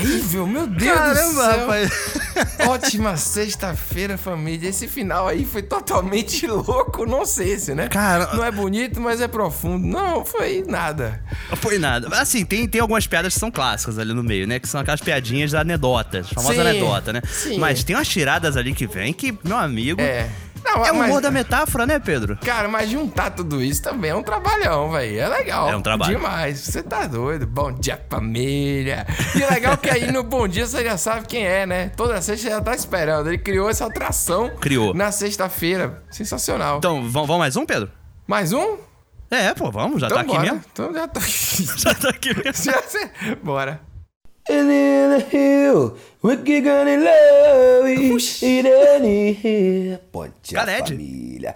[0.00, 1.60] Terrível, meu Deus do Caramba, céu.
[1.60, 1.90] rapaz.
[2.68, 4.68] Ótima sexta-feira, família.
[4.68, 7.88] Esse final aí foi totalmente louco, não sei esse, né?
[7.88, 9.86] Cara- Não é bonito, mas é profundo.
[9.86, 11.22] Não, foi nada.
[11.56, 12.08] Foi nada.
[12.20, 14.58] Assim, tem, tem algumas piadas que são clássicas ali no meio, né?
[14.58, 17.22] Que são aquelas piadinhas da anedota, famosa Sim, anedota, né?
[17.28, 17.58] sim.
[17.58, 20.00] Mas tem umas tiradas ali que vem que, meu amigo.
[20.00, 20.28] É.
[20.78, 22.36] Não, é o mas- humor da metáfora, né, Pedro?
[22.44, 25.18] Cara, mas juntar tudo isso também é um trabalhão, velho.
[25.20, 25.68] É legal.
[25.70, 26.16] É um trabalho.
[26.16, 26.58] Demais.
[26.60, 27.46] Você tá doido.
[27.46, 29.06] Bom dia, família.
[29.34, 31.88] E legal que aí no Bom Dia você já sabe quem é, né?
[31.96, 33.28] Toda sexta você já tá esperando.
[33.28, 34.50] Ele criou essa atração.
[34.60, 34.92] Criou.
[34.94, 36.02] Na sexta-feira.
[36.10, 36.78] Sensacional.
[36.78, 37.90] Então, vamos, mais um, Pedro?
[38.26, 38.76] Mais um?
[39.30, 40.42] É, pô, vamos, já então tá aqui bora.
[40.42, 40.62] mesmo.
[40.72, 41.66] Então já tá aqui.
[41.78, 42.64] Já tá aqui mesmo.
[42.64, 43.10] Já cê-
[43.42, 43.80] Bora.
[44.48, 47.88] And in the hill, wicked gonna love.
[47.88, 47.98] It.
[50.12, 51.52] Pode a família.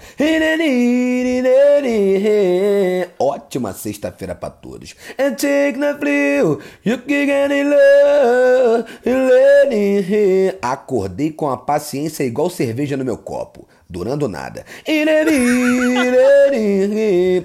[3.17, 4.97] Ótima sexta-feira pra todos.
[5.17, 8.87] And take the flu, you can get in love.
[9.05, 10.59] It.
[10.61, 13.69] Acordei com a paciência igual cerveja no meu copo.
[13.91, 14.65] Durando nada.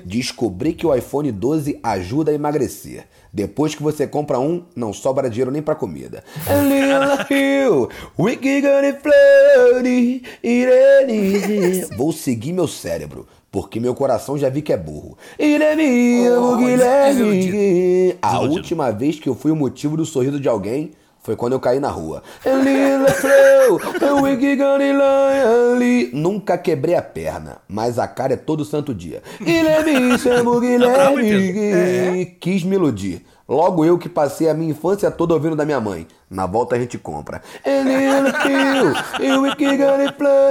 [0.05, 3.07] Descobri que o iPhone 12 ajuda a emagrecer.
[3.33, 6.23] Depois que você compra um, não sobra dinheiro nem pra comida.
[11.97, 15.17] Vou seguir meu cérebro, porque meu coração já vi que é burro.
[16.57, 18.15] Guilherme.
[18.21, 20.91] A última vez que eu fui o motivo do sorriso de alguém
[21.25, 22.21] foi quando eu caí na rua.
[26.13, 29.23] Nunca quebrei a perna, mas a cara é todo santo dia.
[30.59, 32.27] Guilherme.
[32.39, 33.25] Quis me iludir.
[33.49, 36.05] Logo eu que passei a minha infância toda ouvindo da minha mãe.
[36.29, 37.41] Na volta a gente compra.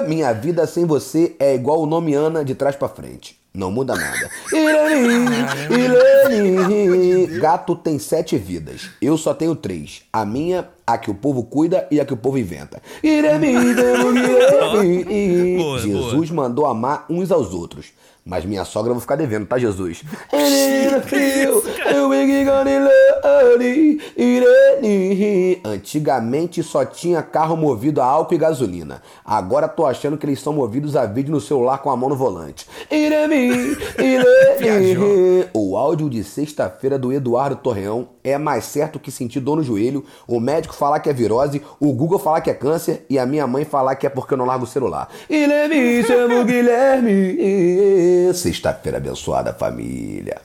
[0.08, 3.43] Minha vida sem você é igual o nome Ana de trás pra frente.
[3.54, 4.28] Não muda nada.
[4.52, 5.28] Irani,
[5.70, 7.38] Irani.
[7.38, 8.90] Gato tem sete vidas.
[9.00, 10.02] Eu só tenho três.
[10.12, 12.82] A minha, a que o povo cuida e a que o povo inventa.
[13.00, 14.24] Irani, Irani.
[15.56, 17.92] Boa, Jesus mandou amar uns aos outros.
[18.24, 20.02] Mas minha sogra eu vou ficar devendo, tá, Jesus?
[25.64, 29.02] Antigamente só tinha carro movido a álcool e gasolina.
[29.24, 32.16] Agora tô achando que eles são movidos a vídeo no celular com a mão no
[32.16, 32.66] volante.
[35.52, 40.04] O áudio de sexta-feira do Eduardo Torreão é mais certo que sentir dor no joelho,
[40.26, 43.46] o médico falar que é virose, o Google falar que é câncer e a minha
[43.46, 45.08] mãe falar que é porque eu não largo o celular.
[45.28, 48.13] Guilherme, chamo Guilherme.
[48.34, 50.40] Sexta-feira abençoada, família.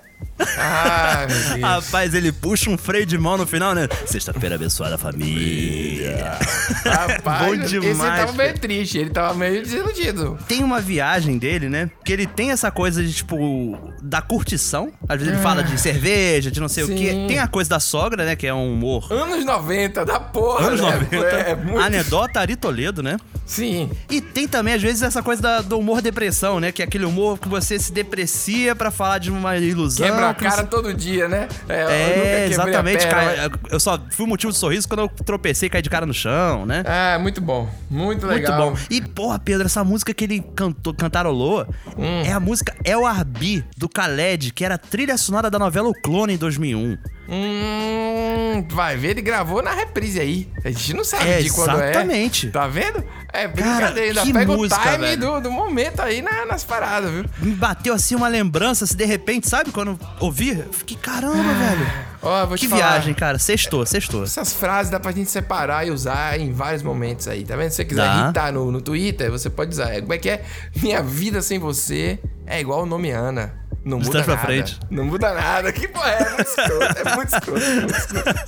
[0.58, 1.28] Ah.
[1.62, 3.88] Rapaz, ele puxa um freio de mão no final, né?
[4.06, 6.38] Sexta-feira abençoada família.
[6.86, 8.98] Rapaz, Bom esse demais, tava meio triste.
[8.98, 10.38] Ele tava meio desiludido.
[10.48, 11.90] Tem uma viagem dele, né?
[12.06, 14.92] Que ele tem essa coisa de, tipo, da curtição.
[15.08, 16.96] Às vezes ele fala de cerveja, de não sei o Sim.
[16.96, 17.26] quê.
[17.28, 18.36] Tem a coisa da sogra, né?
[18.36, 19.12] Que é um humor.
[19.12, 20.92] Anos 90, da porra, Anos né?
[21.12, 21.26] 90.
[21.26, 21.80] É muito...
[21.80, 23.18] Anedota Ari Toledo, né?
[23.50, 23.90] Sim.
[24.12, 26.72] E tem também, às vezes, essa coisa da- do humor depressão, né?
[26.72, 30.06] Que é aquele humor que você se deprecia pra falar de uma ilusão.
[30.06, 31.48] Quebra a cara todo dia, né?
[31.68, 33.52] É, a exatamente, cara.
[33.72, 36.64] Eu só fui motivo de sorriso quando eu tropecei e caí de cara no chão,
[36.68, 36.84] né?
[36.86, 37.68] Ah, muito bom.
[37.90, 38.72] Muito Muito legal.
[38.72, 38.78] bom.
[38.88, 41.66] E, porra, Pedro, essa música que ele cantou, cantarolou
[41.98, 42.22] Hum.
[42.24, 46.34] é a música El Arbi, do Khaled, que era trilha sonora da novela O Clone
[46.36, 46.98] em 2001.
[47.32, 50.50] Hum, vai ver, ele gravou na reprise aí.
[50.64, 51.90] A gente não sabe É, de quando é.
[51.92, 52.50] exatamente.
[52.50, 53.04] Tá vendo?
[53.40, 57.10] É brincadeira, ainda que pega música, o time do, do momento aí na- nas paradas,
[57.12, 57.26] viu?
[57.40, 59.72] Me bateu assim uma lembrança, se de repente, sabe?
[59.72, 62.10] Quando ouvi, eu fiquei, caramba, velho.
[62.22, 62.82] Ó, Que falar.
[62.92, 63.40] viagem, cara.
[63.40, 64.24] Sextou, sextou.
[64.24, 67.70] Essas frases dá pra gente separar e usar em vários momentos aí, tá vendo?
[67.70, 68.24] Se você quiser Dá.
[68.24, 69.94] irritar no, no Twitter, você pode usar.
[69.94, 70.44] É, Como é que é?
[70.82, 73.54] Minha vida sem você é igual o nome Ana.
[73.90, 74.38] Não De muda nada.
[74.38, 74.80] frente.
[74.92, 75.72] Não muda nada.
[75.74, 76.22] Que porra é?
[76.22, 76.98] É muito escroto.
[77.00, 77.62] É muito escroto.
[77.66, 78.40] é muito escroto.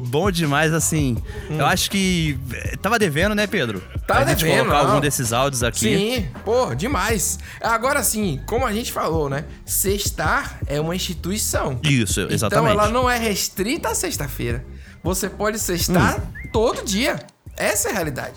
[0.00, 1.16] Bom demais, assim.
[1.48, 2.38] Eu acho que.
[2.52, 3.78] eh, Tava devendo, né, Pedro?
[3.78, 3.98] Hum.
[4.06, 4.88] Tava a gente devendo, colocar não.
[4.90, 5.78] algum desses áudios aqui.
[5.78, 7.38] Sim, pô, demais.
[7.60, 9.44] Agora sim, como a gente falou, né?
[9.64, 11.78] Sextar é uma instituição.
[11.82, 12.44] Isso, exatamente.
[12.44, 14.64] Então ela não é restrita à sexta-feira.
[15.02, 16.48] Você pode sextar Hum.
[16.52, 17.18] todo dia.
[17.56, 18.34] Essa é a realidade.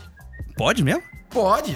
[0.55, 1.01] Pode mesmo?
[1.29, 1.75] Pode.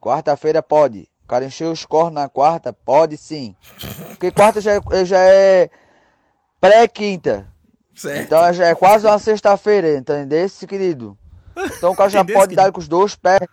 [0.00, 1.08] Quarta-feira pode.
[1.34, 2.72] O cara encheu os cornos na quarta?
[2.72, 3.56] Pode sim.
[4.10, 5.68] Porque quarta já é, já é
[6.60, 7.48] pré-quinta.
[8.20, 11.18] Então já é quase uma sexta-feira, entendeu, querido?
[11.56, 13.48] Então o cara já Entendesse, pode dar com os dois pés.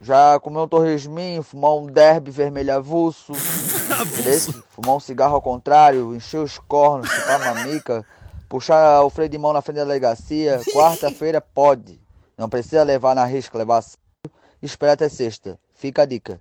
[0.00, 3.32] Já comer um torresminho, fumar um derby vermelho avulso.
[4.70, 8.06] Fumar um cigarro ao contrário, encher os cornos, chupar mamica,
[8.48, 10.60] puxar o freio de mão na frente da delegacia.
[10.72, 12.00] Quarta-feira pode.
[12.38, 13.98] Não precisa levar na risca, levar a sério.
[14.62, 15.58] Espera até sexta.
[15.74, 16.40] Fica a dica.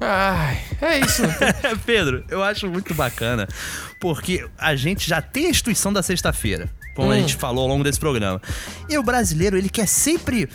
[0.00, 1.22] Ai, é isso.
[1.86, 3.48] Pedro, eu acho muito bacana,
[4.00, 7.20] porque a gente já tem a instituição da sexta-feira, como a Hum.
[7.20, 8.40] gente falou ao longo desse programa.
[8.88, 10.48] E o brasileiro, ele quer sempre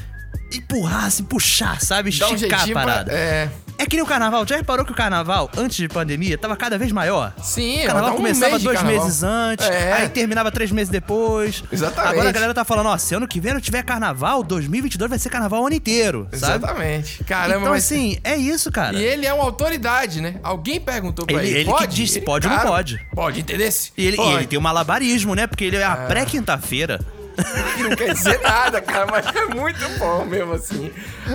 [0.53, 2.11] empurrar, assim, puxar, sabe?
[2.17, 3.11] Dá um Esticar a pra- parada.
[3.11, 3.49] é.
[3.81, 4.45] É que nem o carnaval.
[4.45, 7.33] Já reparou que o carnaval, antes de pandemia, tava cada vez maior?
[7.41, 9.05] Sim, O carnaval um começava mês dois carnaval.
[9.05, 9.93] meses antes, É.
[9.93, 11.63] aí terminava três meses depois.
[11.71, 12.11] Exatamente.
[12.11, 15.17] Agora a galera tá falando, ó, se ano que vem não tiver carnaval, 2022 vai
[15.17, 16.57] ser carnaval o ano inteiro, sabe?
[16.65, 17.23] Exatamente.
[17.23, 18.97] Caramba, então, mas- assim, é isso, cara.
[18.97, 20.35] E ele é uma autoridade, né?
[20.43, 21.59] Alguém perguntou pra Ele- ele.
[21.59, 21.95] ele que pode?
[21.95, 22.99] disse, pode ou não pode?
[23.15, 23.69] Pode, entendeu?
[23.97, 24.33] E ele, e Pode.
[24.35, 25.47] ele tem um malabarismo, né?
[25.47, 26.99] Porque ele é a pré-quinta-feira.
[27.75, 30.91] Que não quer dizer nada, cara, mas é muito bom mesmo assim.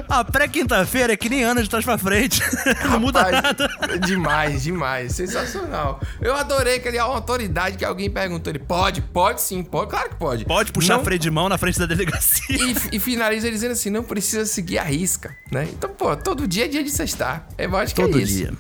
[0.09, 2.43] A pré-quinta-feira é que nem ano de trás pra frente.
[2.91, 3.99] não muda Rapaz, nada.
[4.05, 5.13] Demais, demais.
[5.15, 6.01] Sensacional.
[6.21, 8.51] Eu adorei que ele é uma autoridade que alguém perguntou.
[8.51, 9.01] Ele pode?
[9.01, 9.91] Pode sim, pode.
[9.91, 10.45] Claro que pode.
[10.45, 12.57] Pode puxar Não- freio de mão na frente da delegacia.
[12.57, 15.67] E, e finaliza ele dizendo assim: não precisa seguir a risca, né?
[15.73, 17.47] Então, pô, todo dia é dia de sextar.
[17.57, 18.35] Eu acho que Todo é isso.
[18.37, 18.53] dia.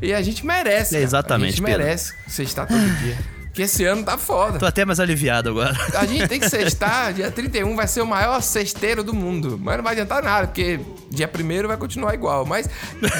[0.00, 0.92] E a gente merece.
[0.92, 1.04] cara.
[1.04, 1.78] Exatamente, A gente Pedro.
[1.80, 3.16] merece sextar todo dia.
[3.52, 4.58] Porque esse ano tá foda.
[4.58, 5.76] Tô até mais aliviado agora.
[5.94, 9.58] A gente tem que sextar, dia 31 vai ser o maior cesteiro do mundo.
[9.60, 10.80] Mas não vai adiantar nada, porque
[11.10, 12.46] dia 1 vai continuar igual.
[12.46, 12.66] Mas,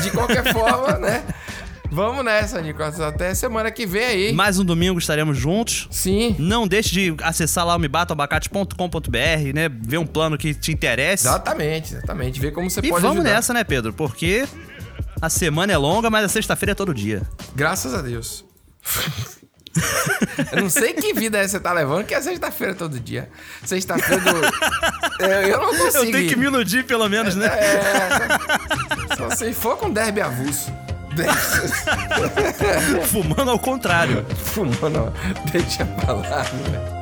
[0.02, 1.22] de qualquer forma, né?
[1.90, 2.98] Vamos nessa, Nicolas.
[2.98, 4.32] Até semana que vem aí.
[4.32, 5.86] Mais um domingo estaremos juntos.
[5.90, 6.34] Sim.
[6.38, 9.68] Não deixe de acessar lá o mebatoabacate.com.br, né?
[9.68, 11.26] Ver um plano que te interesse.
[11.26, 12.40] Exatamente, exatamente.
[12.40, 13.34] Ver como você E pode vamos ajudar.
[13.34, 13.92] nessa, né, Pedro?
[13.92, 14.48] Porque
[15.20, 17.20] a semana é longa, mas a sexta-feira é todo dia.
[17.54, 18.42] Graças a Deus.
[20.52, 23.28] Eu não sei que vida é você tá levando, que é sexta-feira todo dia.
[23.64, 25.24] Sexta-feira do.
[25.24, 26.04] Eu, eu não consigo.
[26.04, 27.46] Eu tenho que me iludir, pelo menos, né?
[27.46, 29.16] É.
[29.16, 30.72] Só se for com derby avulso.
[33.04, 34.24] Fumando ao contrário.
[34.36, 35.12] Fumando,
[35.52, 37.01] deixa pra lá, né?